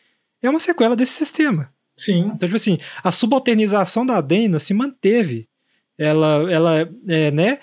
[0.41, 1.73] é uma sequela desse sistema.
[1.97, 2.31] Sim.
[2.35, 5.47] Então, tipo assim, a subalternização da Dana se manteve.
[5.97, 7.59] Ela, ela é, né,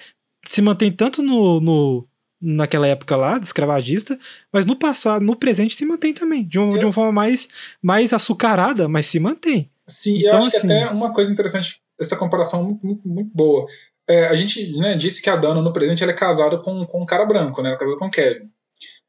[0.46, 2.08] se mantém tanto no, no,
[2.40, 4.18] naquela época lá, de escravagista,
[4.52, 7.48] mas no passado, no presente se mantém também, de, um, de uma forma mais,
[7.80, 9.70] mais açucarada, mas se mantém.
[9.86, 13.30] Sim, então, eu acho assim, que até uma coisa interessante, essa comparação muito, muito, muito
[13.34, 13.66] boa.
[14.08, 17.02] É, a gente né, disse que a Dana, no presente, ela é casada com, com
[17.02, 17.68] um cara branco, né?
[17.68, 18.50] Ela é casada com o Kevin.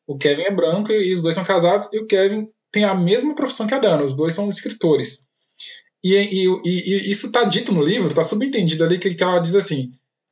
[0.06, 3.34] O Kevin é branco e os dois são casados, e o Kevin tem a mesma
[3.36, 5.26] profissão que a Dana, os dois são escritores.
[6.04, 9.40] E, e, e, e isso está dito no livro, está subentendido ali que, que ela
[9.40, 9.92] diz assim,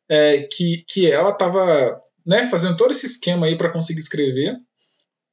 [0.09, 4.57] é, que, que ela estava né, fazendo todo esse esquema aí para conseguir escrever.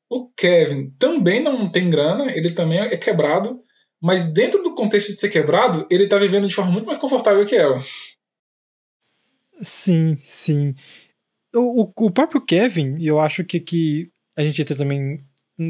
[0.08, 3.60] O Kevin também não tem grana, ele também é quebrado,
[4.00, 7.44] mas dentro do contexto de ser quebrado, ele está vivendo de forma muito mais confortável
[7.44, 7.78] que ela.
[9.60, 10.74] Sim, sim.
[11.54, 15.20] O, o, o próprio Kevin, eu acho que, que a gente entra também.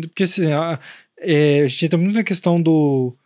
[0.02, 0.78] Porque assim, a,
[1.18, 3.16] é, a gente entra muito na questão do.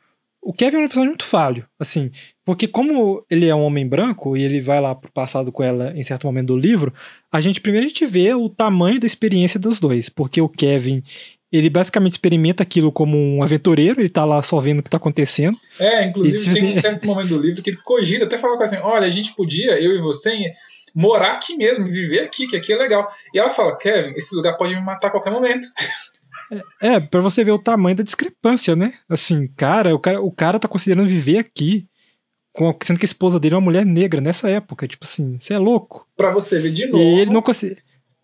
[0.42, 2.10] O Kevin é um personagem muito falho, assim,
[2.44, 5.92] porque como ele é um homem branco e ele vai lá pro passado com ela
[5.94, 6.92] em certo momento do livro,
[7.30, 11.00] a gente primeiro a gente vê o tamanho da experiência dos dois, porque o Kevin,
[11.52, 14.96] ele basicamente experimenta aquilo como um aventureiro, ele tá lá só vendo o que tá
[14.96, 15.56] acontecendo.
[15.78, 18.56] É, inclusive e, tem assim, um certo momento do livro que ele cogita até falar
[18.56, 20.52] com assim, olha, a gente podia, eu e você,
[20.92, 23.06] morar aqui mesmo, viver aqui, que aqui é legal.
[23.32, 25.66] E ela fala, Kevin, esse lugar pode me matar a qualquer momento.
[26.80, 28.94] É, pra você ver o tamanho da discrepância, né?
[29.08, 31.86] Assim, cara, o cara, o cara tá considerando viver aqui,
[32.84, 34.86] sendo que a esposa dele é uma mulher negra nessa época.
[34.86, 36.06] Tipo assim, você é louco.
[36.16, 37.02] Pra você ver de novo.
[37.02, 37.78] E ele não consegue.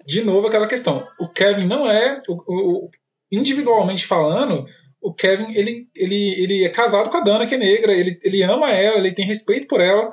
[0.07, 1.03] De novo aquela questão.
[1.19, 2.23] O Kevin não é.
[2.29, 2.91] O, o,
[3.31, 4.67] individualmente falando,
[5.01, 8.43] o Kevin ele, ele, ele é casado com a Dana, que é negra, ele, ele
[8.43, 10.11] ama ela, ele tem respeito por ela,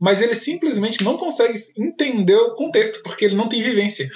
[0.00, 4.08] mas ele simplesmente não consegue entender o contexto, porque ele não tem vivência.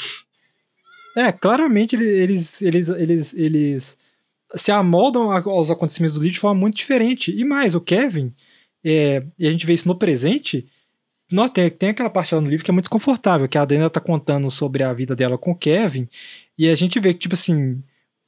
[1.16, 3.98] É, claramente eles, eles, eles, eles
[4.54, 7.32] se amoldam aos acontecimentos do livro de forma muito diferente.
[7.32, 8.32] E mais, o Kevin,
[8.84, 10.66] é, e a gente vê isso no presente,
[11.30, 13.90] nós, tem, tem aquela parte lá no livro que é muito desconfortável, que a Dana
[13.90, 16.09] tá contando sobre a vida dela com o Kevin,
[16.56, 17.82] e a gente vê que, tipo assim,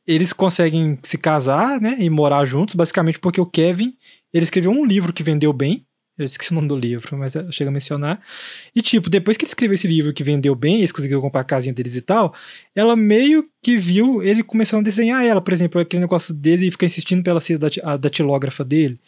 [0.07, 3.97] eles conseguem se casar, né, e morar juntos, basicamente porque o Kevin,
[4.33, 5.87] ele escreveu um livro que vendeu bem,
[6.21, 8.21] Eu esqueci o nome do livro, mas chega a mencionar.
[8.77, 11.45] E, tipo, depois que ele escreveu esse livro que vendeu bem, eles conseguiram comprar a
[11.45, 12.35] casinha deles e tal,
[12.77, 16.85] ela meio que viu ele começando a desenhar ela, por exemplo, aquele negócio dele ficar
[16.85, 19.01] insistindo pela ser da, datilógrafa dele.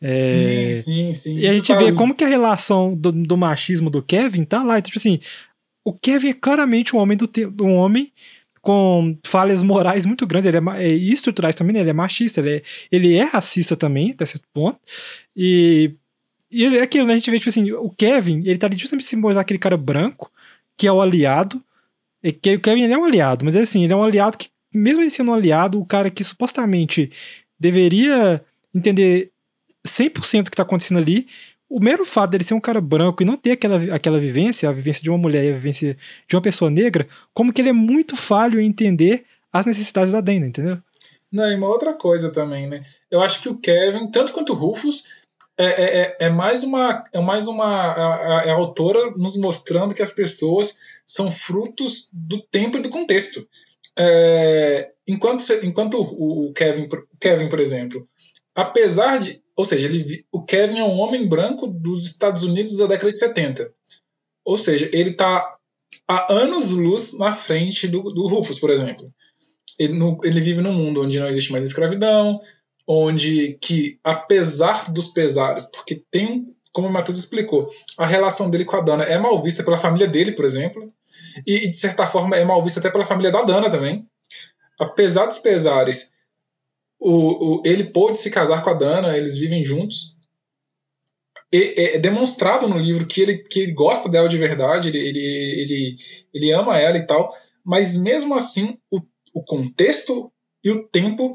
[0.00, 1.38] É, sim, sim, sim.
[1.38, 4.80] E a gente vê como que a relação do, do, machismo do Kevin tá lá.
[4.80, 5.18] Tipo assim,
[5.84, 7.28] o Kevin é claramente um homem do
[7.64, 8.12] um homem
[8.62, 11.80] com falhas morais muito grandes, ele é, é estruturais também, né?
[11.80, 14.78] ele é machista, ele é, ele é racista também, até certo ponto.
[15.36, 15.96] E
[16.52, 17.14] e é aquilo, né?
[17.14, 20.30] A gente vê, tipo assim, o Kevin, ele tá ali justamente simbolizar aquele cara branco,
[20.76, 21.62] que é o aliado.
[22.22, 24.38] E que o Kevin ele é um aliado, mas é assim, ele é um aliado
[24.38, 27.10] que, mesmo ele sendo um aliado, o cara que supostamente
[27.58, 28.44] deveria
[28.74, 29.30] entender
[29.86, 31.26] 100% o que tá acontecendo ali,
[31.68, 34.72] o mero fato dele ser um cara branco e não ter aquela, aquela vivência, a
[34.72, 35.96] vivência de uma mulher e a vivência
[36.28, 40.20] de uma pessoa negra, como que ele é muito falho em entender as necessidades da
[40.20, 40.78] Dana, entendeu?
[41.30, 42.84] Não, e uma outra coisa também, né?
[43.10, 45.21] Eu acho que o Kevin, tanto quanto o Rufus,
[45.62, 49.94] é, é, é, é mais uma é mais uma é, é a autora nos mostrando
[49.94, 53.46] que as pessoas são frutos do tempo e do contexto.
[53.96, 56.88] É, enquanto enquanto o Kevin
[57.20, 58.06] Kevin por exemplo,
[58.54, 62.86] apesar de ou seja, ele, o Kevin é um homem branco dos Estados Unidos da
[62.86, 63.70] década de 70.
[64.44, 65.56] Ou seja, ele está
[66.08, 69.12] há anos-luz na frente do, do Rufus, por exemplo.
[69.78, 72.40] Ele, no, ele, vive num mundo onde não existe mais escravidão,
[72.86, 77.68] onde que, apesar dos pesares, porque tem, como o Matheus explicou,
[77.98, 80.92] a relação dele com a Dana é mal vista pela família dele, por exemplo,
[81.46, 84.06] e de certa forma é mal vista até pela família da Dana também.
[84.78, 86.12] Apesar dos pesares,
[86.98, 90.16] o, o, ele pôde se casar com a Dana, eles vivem juntos.
[91.52, 95.18] E, é demonstrado no livro que ele, que ele gosta dela de verdade, ele, ele,
[95.18, 95.96] ele,
[96.32, 97.30] ele ama ela e tal,
[97.64, 99.00] mas mesmo assim o,
[99.34, 100.32] o contexto
[100.64, 101.32] e o tempo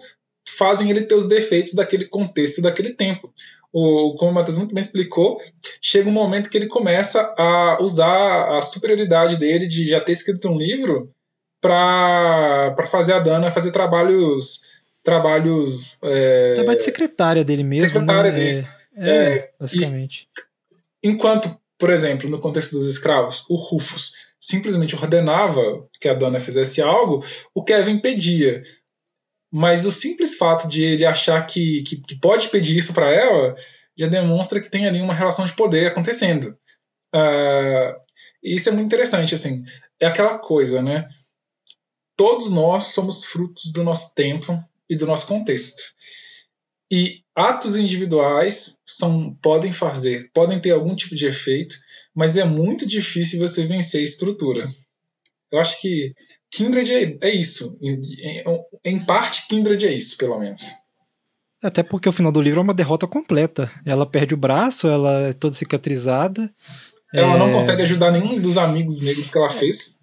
[0.49, 3.31] fazem ele ter os defeitos daquele contexto, daquele tempo.
[3.71, 5.41] O, como o Matheus muito bem explicou,
[5.81, 10.49] chega um momento que ele começa a usar a superioridade dele de já ter escrito
[10.49, 11.11] um livro
[11.61, 14.61] para fazer a Dana fazer trabalhos
[15.03, 16.55] trabalhos é...
[16.55, 18.37] trabalho de secretária dele mesmo secretária né?
[18.37, 20.27] dele é, é, é basicamente
[21.03, 26.39] e, enquanto por exemplo no contexto dos escravos o Rufus simplesmente ordenava que a Dana
[26.39, 27.23] fizesse algo
[27.55, 28.61] o Kevin pedia
[29.51, 33.55] mas o simples fato de ele achar que, que, que pode pedir isso para ela
[33.97, 36.57] já demonstra que tem ali uma relação de poder acontecendo.
[37.15, 37.97] Uh,
[38.43, 39.63] isso é muito interessante, assim.
[39.99, 41.07] É aquela coisa, né?
[42.15, 45.81] Todos nós somos frutos do nosso tempo e do nosso contexto.
[46.91, 51.75] E atos individuais são podem fazer, podem ter algum tipo de efeito,
[52.15, 54.65] mas é muito difícil você vencer a estrutura.
[55.51, 56.13] Eu acho que
[56.51, 57.77] Kindred é, é isso.
[57.81, 57.99] Em,
[58.85, 60.73] em parte, Kindred é isso, pelo menos.
[61.61, 63.71] Até porque o final do livro é uma derrota completa.
[63.85, 66.53] Ela perde o braço, ela é toda cicatrizada.
[67.13, 67.39] Ela é...
[67.39, 69.99] não consegue ajudar nenhum dos amigos negros que ela fez.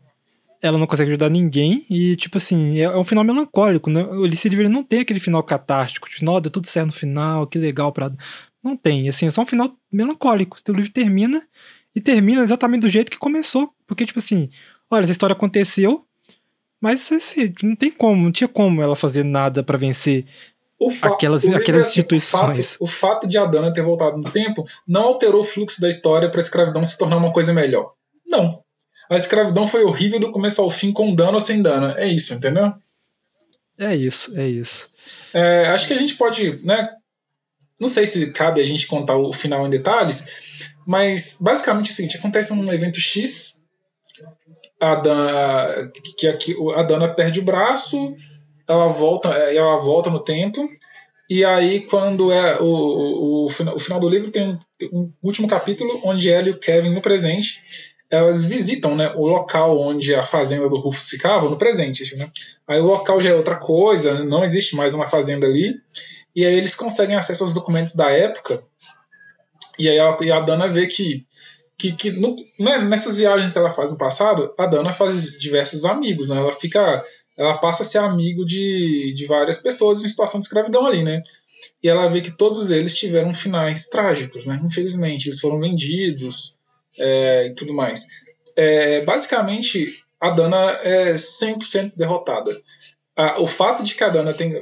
[0.61, 1.87] Ela não consegue ajudar ninguém.
[1.89, 3.89] E, tipo assim, é um final melancólico.
[3.89, 4.03] Né?
[4.03, 6.09] O Alice River não tem aquele final catártico.
[6.09, 7.93] Tipo, não, deu tudo certo no final, que legal.
[7.93, 8.11] Pra...
[8.63, 9.09] Não tem.
[9.09, 10.59] Assim, é só um final melancólico.
[10.69, 11.41] O livro termina
[11.95, 13.71] e termina exatamente do jeito que começou.
[13.87, 14.49] Porque, tipo assim,
[14.91, 16.05] olha, essa história aconteceu,
[16.85, 20.27] mas assim, não tem como, não tinha como ela fazer nada para vencer
[21.01, 22.75] aquelas, aquelas instituições.
[22.75, 25.89] O fato, o fato de Adana ter voltado no tempo não alterou o fluxo da
[25.89, 27.95] história para a escravidão se tornar uma coisa melhor.
[28.27, 28.63] Não.
[29.09, 31.87] A escravidão foi horrível do começo ao fim, com dano ou sem dano.
[31.97, 32.75] É isso, entendeu?
[33.79, 34.91] É isso, é isso.
[35.33, 36.87] É, acho que a gente pode, né?
[37.81, 41.95] Não sei se cabe a gente contar o final em detalhes, mas basicamente é o
[41.95, 43.64] seguinte: acontece um evento X
[44.93, 46.29] a Dana, que
[46.75, 48.15] a Dana perde o braço,
[48.69, 50.69] ela volta, ela volta no tempo.
[51.29, 54.59] E aí, quando é o, o, o, o final do livro, tem um,
[54.93, 57.63] um, último capítulo onde ela e o Kevin, no presente,
[58.11, 62.15] elas visitam né, o local onde a fazenda do Rufus ficava, no presente.
[62.17, 62.31] Né?
[62.69, 65.75] Aí o local já é outra coisa, não existe mais uma fazenda ali.
[66.37, 68.63] E aí eles conseguem acesso aos documentos da época.
[69.79, 71.27] E aí a, e a Dana vê que
[71.85, 75.85] que, que no, né, nessas viagens que ela faz no passado, a Dana faz diversos
[75.85, 76.39] amigos, né?
[76.39, 77.05] Ela fica,
[77.37, 81.23] ela passa a ser amigo de, de várias pessoas em situação de escravidão ali, né?
[81.83, 84.61] E ela vê que todos eles tiveram finais trágicos, né?
[84.65, 86.59] Infelizmente, eles foram vendidos
[86.99, 88.07] é, e tudo mais.
[88.57, 92.63] É, basicamente, a Dana é 100% derrotada.
[93.39, 94.55] o fato de que a Dana tem,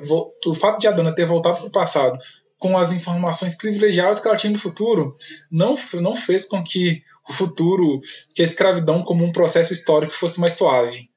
[0.44, 2.18] o fato de a Dana ter voltado para o passado
[2.62, 5.16] com as informações privilegiadas que ela tinha do futuro,
[5.50, 8.00] não, não fez com que o futuro,
[8.36, 11.10] que a escravidão como um processo histórico fosse mais suave.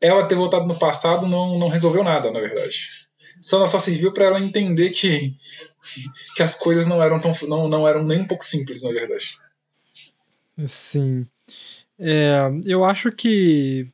[0.00, 2.88] Ela ter voltado no passado não, não resolveu nada, na verdade.
[3.38, 5.36] só, só serviu para ela entender que,
[6.34, 9.38] que as coisas não eram, tão, não, não eram nem um pouco simples, na verdade.
[10.66, 11.26] Sim.
[11.98, 13.88] É, eu acho que,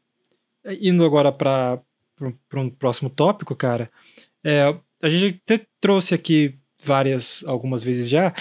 [0.81, 1.83] indo agora para
[2.55, 3.91] um próximo tópico, cara,
[4.45, 4.62] é,
[5.03, 8.33] a gente até trouxe aqui várias, algumas vezes já,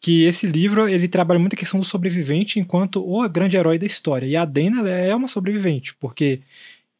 [0.00, 3.86] que esse livro ele trabalha muito a questão do sobrevivente enquanto o grande herói da
[3.86, 4.26] história.
[4.26, 6.40] E a Dana é uma sobrevivente, porque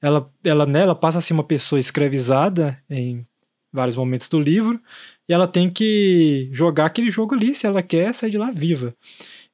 [0.03, 3.24] ela, ela, né, ela passa a ser uma pessoa escravizada em
[3.72, 4.80] vários momentos do livro,
[5.28, 8.95] e ela tem que jogar aquele jogo ali se ela quer sair de lá viva.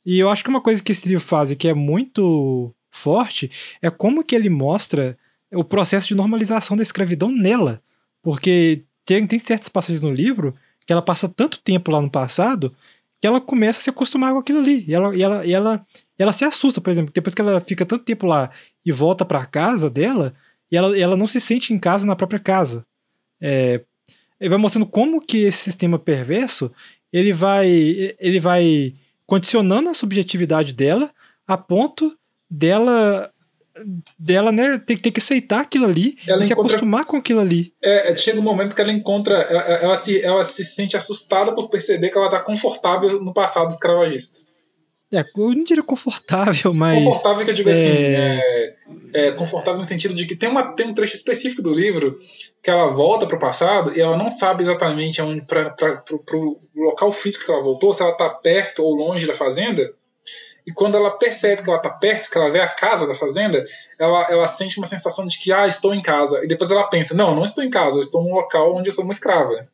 [0.05, 3.51] E eu acho que uma coisa que esse livro faz e que é muito forte
[3.82, 5.18] é como que ele mostra
[5.53, 7.82] o processo de normalização da escravidão nela.
[8.22, 10.55] Porque tem, tem certas passagens no livro
[10.87, 12.74] que ela passa tanto tempo lá no passado
[13.20, 14.84] que ela começa a se acostumar com aquilo ali.
[14.87, 15.87] E ela, e ela, e ela,
[16.18, 18.51] ela se assusta, por exemplo, depois que ela fica tanto tempo lá
[18.84, 20.34] e volta para casa dela,
[20.70, 22.87] e ela, ela não se sente em casa na própria casa.
[23.41, 23.80] É,
[24.39, 26.70] ele vai mostrando como que esse sistema perverso
[27.12, 27.68] ele vai,
[28.18, 28.95] ele vai
[29.26, 31.11] condicionando a subjetividade dela
[31.47, 32.16] a ponto
[32.51, 33.32] dela
[34.18, 37.72] dela, né, ter, ter que aceitar aquilo ali ela e se acostumar com aquilo ali.
[37.83, 41.55] É, é, chega um momento que ela encontra, ela, ela, se, ela se sente assustada
[41.55, 44.47] por perceber que ela está confortável no passado escravagista.
[45.12, 47.05] É, eu não diria confortável, mas.
[47.05, 48.16] Confortável que eu digo assim, é...
[48.16, 48.77] assim.
[49.14, 52.18] É, é, confortável no sentido de que tem, uma, tem um trecho específico do livro
[52.62, 56.03] que ela volta para o passado e ela não sabe exatamente para
[56.35, 59.93] o local físico que ela voltou, se ela está perto ou longe da fazenda.
[60.67, 63.64] E quando ela percebe que ela está perto, que ela vê a casa da fazenda,
[63.99, 66.45] ela, ela sente uma sensação de que, ah, estou em casa.
[66.45, 68.93] E depois ela pensa, não, não estou em casa, eu estou num local onde eu
[68.93, 69.69] sou uma escrava.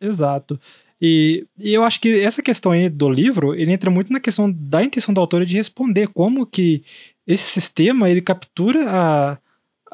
[0.00, 0.58] Exato.
[1.00, 4.50] E, e, eu acho que essa questão aí do livro, ele entra muito na questão
[4.50, 6.82] da intenção da autora de responder como que
[7.26, 9.38] esse sistema, ele captura a,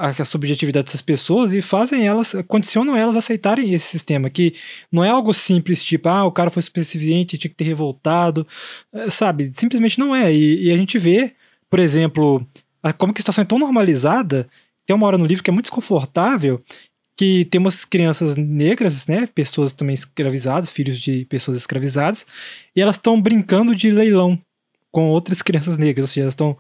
[0.01, 4.55] a, a subjetividade dessas pessoas e fazem elas, condicionam elas a aceitarem esse sistema, que
[4.91, 8.47] não é algo simples, tipo, ah, o cara foi suficiente, tinha que ter revoltado,
[8.95, 9.53] eh, sabe?
[9.55, 10.33] Simplesmente não é.
[10.35, 11.35] E, e a gente vê,
[11.69, 12.47] por exemplo,
[12.97, 14.49] como que a situação é tão normalizada,
[14.87, 16.63] tem uma hora no livro que é muito desconfortável,
[17.15, 22.27] que tem umas crianças negras, né, pessoas também escravizadas, filhos de pessoas escravizadas,
[22.75, 24.41] e elas estão brincando de leilão
[24.91, 26.57] com outras crianças negras, ou seja, elas estão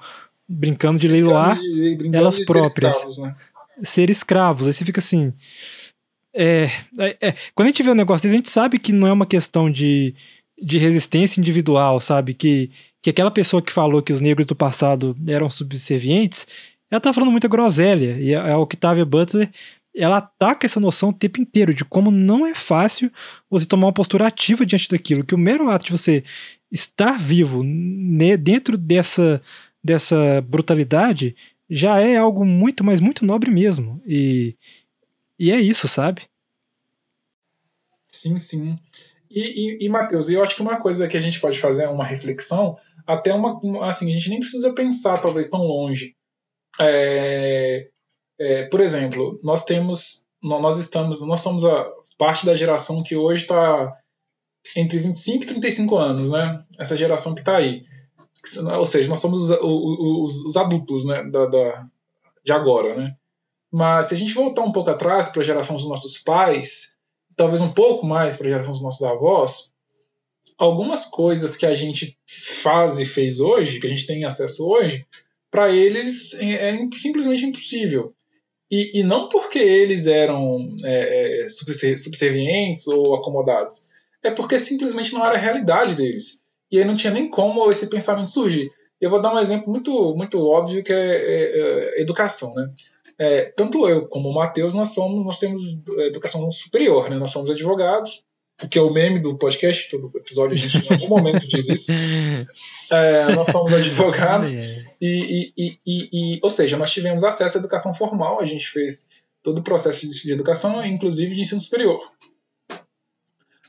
[0.50, 2.96] brincando de leiloar de, brincando elas de próprias.
[2.96, 3.36] Ser escravos, né?
[3.82, 4.66] ser escravos.
[4.66, 5.32] Aí você fica assim.
[6.34, 9.06] É, é, é, quando a gente vê um negócio desse, a gente sabe que não
[9.06, 10.14] é uma questão de,
[10.60, 12.34] de resistência individual, sabe?
[12.34, 12.70] Que,
[13.02, 16.46] que aquela pessoa que falou que os negros do passado eram subservientes,
[16.90, 18.18] ela tá falando muita groselha.
[18.18, 19.50] E a, a Octavia Butler
[19.94, 23.10] ela ataca essa noção o tempo inteiro de como não é fácil
[23.48, 26.22] você tomar uma postura ativa diante daquilo, que o mero ato de você
[26.70, 29.42] estar vivo né, dentro dessa,
[29.82, 31.34] dessa brutalidade
[31.68, 34.02] já é algo muito, mas muito nobre mesmo.
[34.06, 34.56] E,
[35.38, 36.22] e é isso, sabe?
[38.10, 38.78] Sim, sim.
[39.30, 41.88] E, e, e Matheus, eu acho que uma coisa que a gente pode fazer é
[41.88, 42.76] uma reflexão,
[43.06, 43.60] até uma.
[43.88, 46.16] Assim, a gente nem precisa pensar talvez tão longe.
[46.80, 47.88] É,
[48.38, 53.42] é, por exemplo, nós temos, nós estamos, nós somos a parte da geração que hoje
[53.42, 53.96] está
[54.76, 56.64] entre 25 e 35 anos, né?
[56.78, 57.84] Essa geração que está aí.
[58.78, 61.22] Ou seja, nós somos os, os, os adultos, né?
[61.30, 61.86] Da, da,
[62.44, 63.16] de agora, né?
[63.70, 66.96] Mas se a gente voltar um pouco atrás para a geração dos nossos pais,
[67.36, 69.72] talvez um pouco mais para a geração dos nossos avós,
[70.58, 72.18] algumas coisas que a gente
[72.62, 75.06] faz e fez hoje, que a gente tem acesso hoje,
[75.50, 78.14] para eles é, é simplesmente impossível.
[78.70, 83.86] E, e não porque eles eram é, é subservientes ou acomodados,
[84.22, 86.42] é porque simplesmente não era a realidade deles.
[86.70, 88.70] E aí não tinha nem como esse pensamento surgir.
[89.00, 92.70] Eu vou dar um exemplo muito, muito óbvio que é, é, é educação, né?
[93.18, 97.16] É, tanto eu como o Matheus, nós somos, nós temos educação superior, né?
[97.16, 98.24] Nós somos advogados,
[98.56, 101.92] porque é o meme do podcast, todo episódio a gente em algum momento diz isso.
[102.92, 107.94] É, nós somos advogados e, e, e, e, ou seja, nós tivemos acesso à educação
[107.94, 109.06] formal, a gente fez
[109.44, 112.00] todo o processo de educação, inclusive de ensino superior.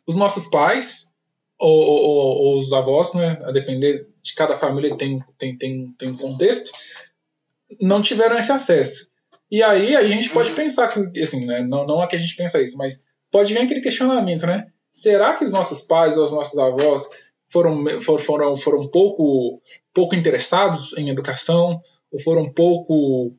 [0.07, 1.10] Os nossos pais
[1.61, 6.09] ou, ou, ou os avós, né, a depender de cada família tem, tem, tem, tem
[6.09, 6.71] um contexto,
[7.79, 9.09] não tiveram esse acesso.
[9.49, 12.35] E aí a gente pode pensar que, assim, né, não, não é que a gente
[12.35, 14.67] pensa isso, mas pode vir aquele questionamento, né?
[14.91, 19.61] será que os nossos pais ou os nossos avós foram, foram, foram pouco,
[19.93, 21.79] pouco interessados em educação,
[22.11, 23.33] ou foram pouco,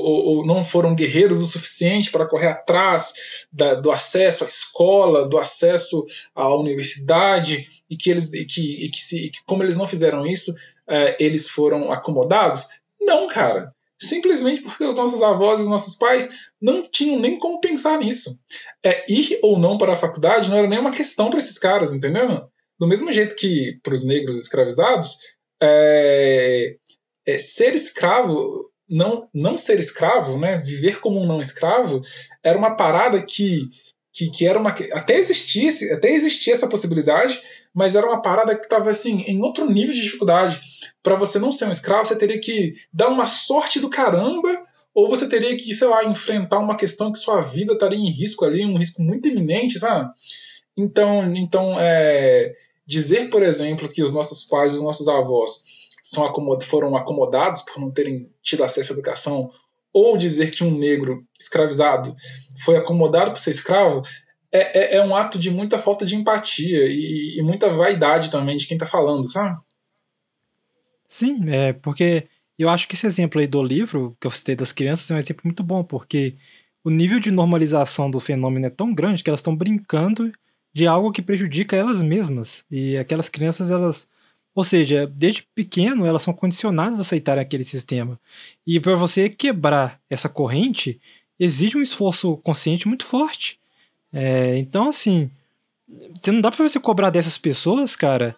[0.00, 3.12] ou, ou, não foram guerreiros o suficiente para correr atrás
[3.52, 8.90] da, do acesso à escola, do acesso à universidade, e que eles, e que, e
[8.90, 10.54] que, se, e que como eles não fizeram isso,
[10.88, 12.66] é, eles foram acomodados?
[13.00, 13.74] Não, cara.
[14.00, 16.28] simplesmente porque os nossos avós e os nossos pais
[16.60, 18.40] não tinham nem como pensar nisso.
[18.84, 21.92] É, ir ou não para a faculdade não era nem uma questão para esses caras,
[21.92, 22.48] entendeu?
[22.78, 25.18] Do mesmo jeito que para os negros escravizados,
[25.62, 26.76] é,
[27.26, 32.02] é, ser escravo, não, não ser escravo, né, viver como um não escravo,
[32.44, 33.70] era uma parada que,
[34.12, 34.70] que, que era uma.
[34.92, 37.42] Até existisse, até existia essa possibilidade,
[37.74, 40.60] mas era uma parada que estava assim, em outro nível de dificuldade.
[41.02, 44.50] Para você não ser um escravo, você teria que dar uma sorte do caramba,
[44.94, 48.44] ou você teria que, sei lá, enfrentar uma questão que sua vida estaria em risco
[48.44, 50.10] ali, um risco muito iminente, sabe?
[50.76, 52.52] Então, então é,
[52.86, 57.80] dizer, por exemplo, que os nossos pais, os nossos avós são acomod foram acomodados por
[57.80, 59.50] não terem tido acesso à educação,
[59.92, 62.14] ou dizer que um negro escravizado
[62.64, 64.02] foi acomodado por ser escravo,
[64.50, 68.56] é, é, é, um ato de muita falta de empatia e, e muita vaidade também
[68.56, 69.58] de quem está falando, sabe?
[71.08, 72.26] Sim, é porque
[72.58, 75.18] eu acho que esse exemplo aí do livro que eu citei das crianças é um
[75.18, 76.36] exemplo muito bom, porque
[76.84, 80.32] o nível de normalização do fenômeno é tão grande que elas estão brincando
[80.72, 82.64] de algo que prejudica elas mesmas.
[82.70, 84.08] E aquelas crianças, elas.
[84.54, 88.20] Ou seja, desde pequeno, elas são condicionadas a aceitarem aquele sistema.
[88.66, 91.00] E para você quebrar essa corrente,
[91.38, 93.58] exige um esforço consciente muito forte.
[94.12, 95.30] É, então, assim,
[96.20, 98.36] você não dá pra você cobrar dessas pessoas, cara,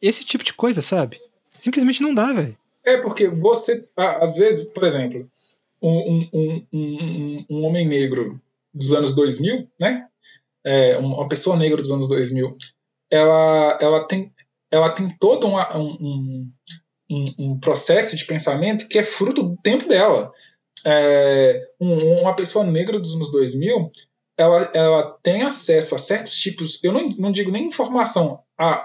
[0.00, 1.20] esse tipo de coisa, sabe?
[1.58, 2.56] Simplesmente não dá, velho.
[2.84, 5.28] É, porque você, às vezes, por exemplo,
[5.80, 8.40] um, um, um, um, homem negro
[8.72, 10.06] dos anos 2000, né?
[10.62, 12.56] É, uma pessoa negra dos anos 2000,
[13.10, 14.32] ela, ela, tem,
[14.74, 16.50] ela tem todo uma, um,
[17.08, 20.32] um, um processo de pensamento que é fruto do tempo dela.
[20.84, 23.88] É, uma pessoa negra dos anos 2000,
[24.36, 28.84] ela, ela tem acesso a certos tipos, eu não, não digo nem informação, a,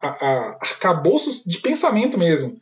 [0.00, 2.60] a, a arcabouços de pensamento mesmo,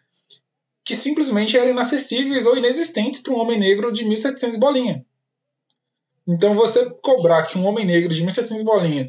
[0.85, 5.05] que simplesmente eram inacessíveis ou inexistentes para um homem negro de 1700 bolinha.
[6.29, 9.09] Então você cobrar que um homem negro de 1700 bolinha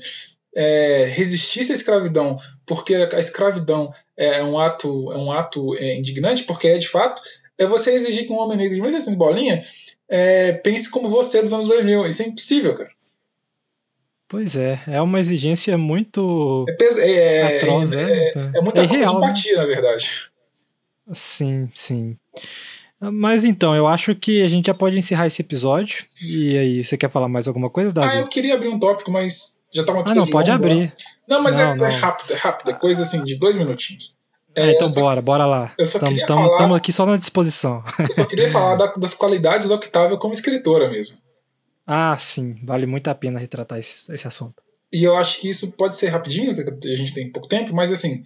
[0.55, 6.43] é, resistisse à escravidão, porque a escravidão é um ato, é um ato é, indignante,
[6.43, 7.21] porque é de fato,
[7.57, 9.61] é você exigir que um homem negro de 1700 bolinha
[10.07, 12.07] é, pense como você dos anos 2000.
[12.07, 12.91] Isso é impossível, cara.
[14.27, 16.65] Pois é, é uma exigência muito.
[16.67, 16.97] É, pes...
[16.97, 19.25] é, é atroz, é, é, é, é muita é real, de né?
[19.27, 19.57] empatia, né?
[19.59, 20.31] na verdade.
[21.13, 22.17] Sim, sim.
[23.11, 26.05] Mas então, eu acho que a gente já pode encerrar esse episódio.
[26.21, 28.17] E aí, você quer falar mais alguma coisa, Davi?
[28.17, 30.93] Ah, eu queria abrir um tópico, mas já tá uma Ah, não, pode abrir.
[31.27, 31.85] Não, mas não, é, não.
[31.85, 34.15] é, rápido, é rápido, é coisa assim, de dois minutinhos.
[34.55, 35.73] É, então só, bora, bora lá.
[35.77, 37.83] Eu só tamo, queria tamo, Estamos aqui só na disposição.
[37.97, 41.17] Eu só queria falar da, das qualidades da Octavia como escritora mesmo.
[41.85, 44.55] Ah, sim, vale muito a pena retratar esse, esse assunto.
[44.91, 48.23] E eu acho que isso pode ser rapidinho, a gente tem pouco tempo, mas assim,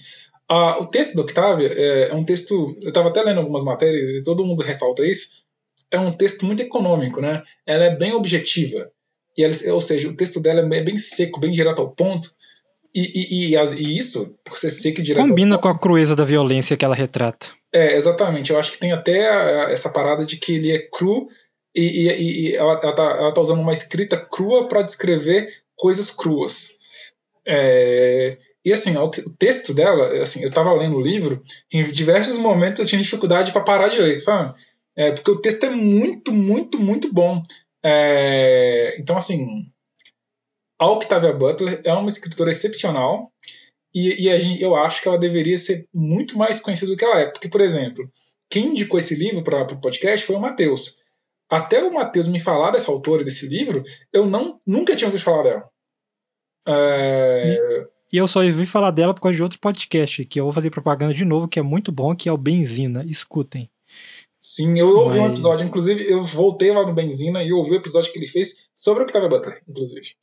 [0.49, 2.75] a, o texto da Octavia é, é um texto.
[2.81, 5.43] Eu estava até lendo algumas matérias e todo mundo ressalta isso.
[5.91, 7.43] É um texto muito econômico, né?
[7.65, 8.89] Ela é bem objetiva.
[9.37, 12.31] E ela, ou seja, o texto dela é bem seco, bem direto ao ponto.
[12.95, 15.27] E, e, e, e, isso, por ser seco e direto.
[15.27, 17.47] Combina com a crueza da violência que ela retrata.
[17.73, 18.51] É, exatamente.
[18.51, 21.27] Eu acho que tem até a, essa parada de que ele é cru
[21.75, 26.77] e, e ela, ela, tá, ela tá usando uma escrita crua para descrever coisas cruas.
[27.45, 28.37] É,
[28.67, 29.09] e assim, o
[29.39, 31.41] texto dela, assim, eu estava lendo o livro,
[31.71, 34.59] em diversos momentos eu tinha dificuldade para parar de ler, sabe?
[34.93, 37.41] É, porque o texto é muito, muito, muito bom.
[37.81, 39.71] É, então, assim,
[40.77, 43.31] a Octavia Butler é uma escritora excepcional
[43.95, 47.21] e, e gente, eu acho que ela deveria ser muito mais conhecida do que ela
[47.21, 47.27] é.
[47.27, 48.11] Porque, por exemplo,
[48.49, 50.97] quem indicou esse livro para o podcast foi o Matheus.
[51.49, 55.43] Até o Matheus me falar dessa autora desse livro, eu não, nunca tinha ouvido falar
[55.43, 55.69] dela.
[56.67, 57.87] É...
[58.11, 60.69] E eu só ouvi falar dela por causa de outro podcast, que eu vou fazer
[60.69, 63.03] propaganda de novo, que é muito bom, que é o Benzina.
[63.05, 63.69] Escutem.
[64.39, 65.27] Sim, eu ouvi Mas...
[65.27, 68.69] um episódio, inclusive eu voltei lá no Benzina e ouvi o episódio que ele fez
[68.73, 70.15] sobre o Octavia Butler, inclusive.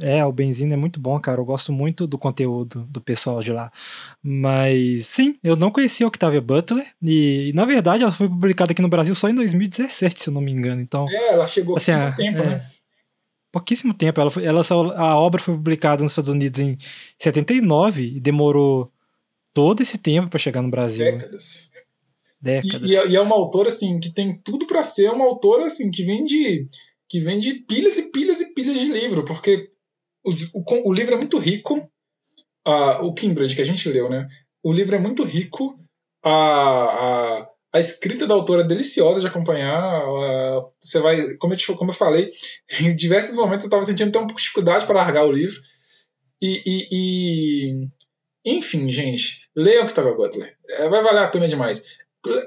[0.00, 1.40] É, o Benzina é muito bom, cara.
[1.40, 3.70] Eu gosto muito do conteúdo do pessoal de lá.
[4.22, 6.86] Mas sim, eu não conhecia a Octavia Butler.
[7.02, 10.40] E, na verdade, ela foi publicada aqui no Brasil só em 2017, se eu não
[10.40, 10.80] me engano.
[10.80, 12.70] Então, é, ela chegou assim, há tempo, é, né?
[13.52, 14.18] Pouquíssimo tempo.
[14.18, 14.62] Ela, foi, ela
[14.96, 16.78] a obra foi publicada nos Estados Unidos em
[17.18, 18.90] 79 e demorou
[19.52, 21.04] todo esse tempo para chegar no Brasil.
[21.04, 21.70] Décadas.
[22.40, 22.82] Décadas.
[22.82, 25.66] E, e, é, e, é uma autora assim que tem tudo para ser uma autora
[25.66, 26.66] assim que vende
[27.08, 29.68] que vende pilhas e pilhas e pilhas de livro, porque
[30.24, 31.78] os, o, o, livro é muito rico.
[32.66, 34.26] Uh, o Kimbridge, que a gente leu, né?
[34.62, 35.76] O livro é muito rico.
[36.24, 40.02] A, a, a escrita da autora é deliciosa de acompanhar.
[40.78, 42.30] Você vai, como eu, como eu falei,
[42.80, 45.60] em diversos momentos eu estava sentindo até um pouco de dificuldade para largar o livro.
[46.40, 47.88] E, e, e
[48.44, 50.56] enfim, gente, leiam Octavia Butler.
[50.68, 51.98] É, vai valer a pena demais.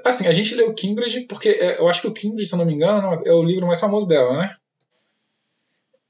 [0.04, 2.66] Assim, a gente leu Kindred porque é, eu acho que o Kindred, se eu não
[2.66, 4.54] me engano, é o livro mais famoso dela, né?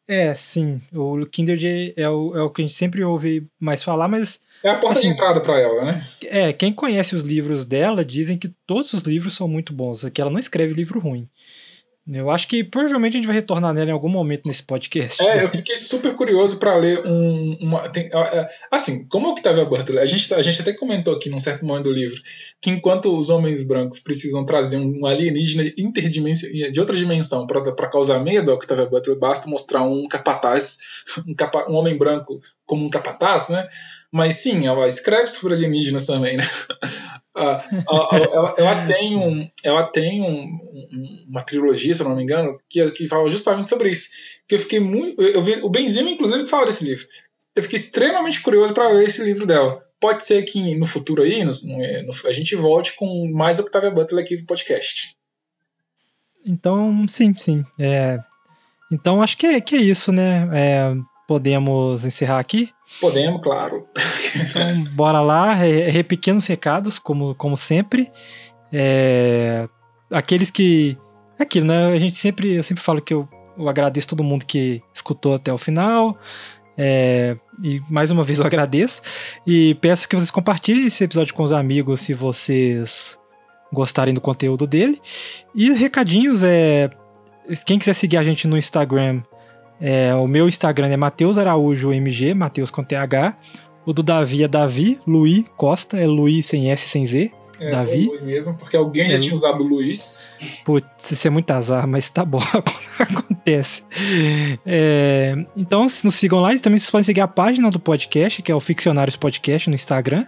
[0.09, 0.81] É, sim.
[0.93, 4.41] O Kindred é o, é o que a gente sempre ouve mais falar, mas.
[4.63, 6.07] É a porta assim, de entrada para ela, né?
[6.25, 10.21] É, quem conhece os livros dela dizem que todos os livros são muito bons, que
[10.21, 11.29] ela não escreve livro ruim.
[12.09, 15.21] Eu acho que provavelmente a gente vai retornar nela em algum momento nesse podcast.
[15.21, 17.89] É, eu fiquei super curioso para ler um, uma.
[17.89, 18.09] Tem,
[18.71, 21.65] assim, como a Octavia Butler, a gente, tá, a gente até comentou aqui num certo
[21.65, 22.23] momento do livro
[22.61, 28.53] que enquanto os homens brancos precisam trazer um alienígena de outra dimensão para causar medo,
[28.53, 30.79] a Octavia Butler basta mostrar um capataz,
[31.27, 33.69] um, capa, um homem branco como um capataz, né?
[34.17, 36.45] Mas sim, ela escreve sobre alienígenas também, né?
[37.37, 42.59] ela, ela, tem, um, ela tem um, um, uma trilogia, se eu não me engano,
[42.67, 44.09] que, que fala justamente sobre isso.
[44.49, 45.21] Que eu fiquei muito.
[45.21, 47.07] Eu vi, o Benzino, inclusive, fala desse livro.
[47.55, 49.85] Eu fiquei extremamente curioso para ler esse livro dela.
[50.01, 54.25] Pode ser que no futuro aí, no, no, a gente volte com mais Octavia Butler
[54.25, 55.15] aqui no podcast.
[56.43, 57.63] Então, sim, sim.
[57.79, 58.19] É,
[58.91, 60.49] então, acho que é, que é isso, né?
[60.55, 60.95] É,
[61.27, 62.71] podemos encerrar aqui?
[63.01, 63.87] Podemos, claro.
[64.35, 65.65] Então, bora lá.
[65.65, 68.11] É, é, pequenos recados, como, como sempre.
[68.73, 69.69] É,
[70.11, 70.97] aqueles que.
[71.39, 71.93] É aquilo, né?
[71.93, 72.55] A gente sempre.
[72.55, 76.17] Eu sempre falo que eu, eu agradeço todo mundo que escutou até o final.
[76.79, 79.03] É, e mais uma vez eu agradeço.
[79.47, 83.19] E peço que vocês compartilhem esse episódio com os amigos se vocês
[83.73, 85.01] gostarem do conteúdo dele.
[85.55, 86.91] E recadinhos é.
[87.65, 89.23] Quem quiser seguir a gente no Instagram,
[89.81, 93.37] é, o meu Instagram é Matheus Araújo MG, Matheus com TH.
[93.85, 97.31] O do Davi é Davi, Luiz Costa, é Luiz sem S, sem Z.
[97.61, 98.11] É, Davi.
[98.19, 100.25] É mesmo, porque alguém já é, tinha usado o Luiz.
[100.65, 102.41] Putz, isso é muito azar, mas tá bom,
[102.99, 103.85] acontece.
[104.65, 108.51] É, então, nos sigam lá e também vocês podem seguir a página do podcast, que
[108.51, 110.27] é o Ficcionários Podcast no Instagram.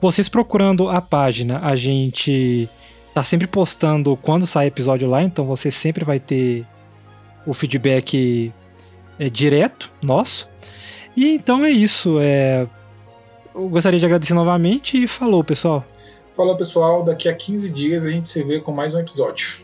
[0.00, 2.68] Vocês procurando a página, a gente
[3.12, 6.66] tá sempre postando quando sai episódio lá, então você sempre vai ter
[7.46, 8.52] o feedback
[9.18, 10.48] é, direto nosso.
[11.16, 12.18] E então é isso.
[12.20, 12.66] É,
[13.54, 15.84] eu gostaria de agradecer novamente e falou, pessoal.
[16.36, 17.04] Falou, pessoal.
[17.04, 19.63] Daqui a 15 dias a gente se vê com mais um episódio.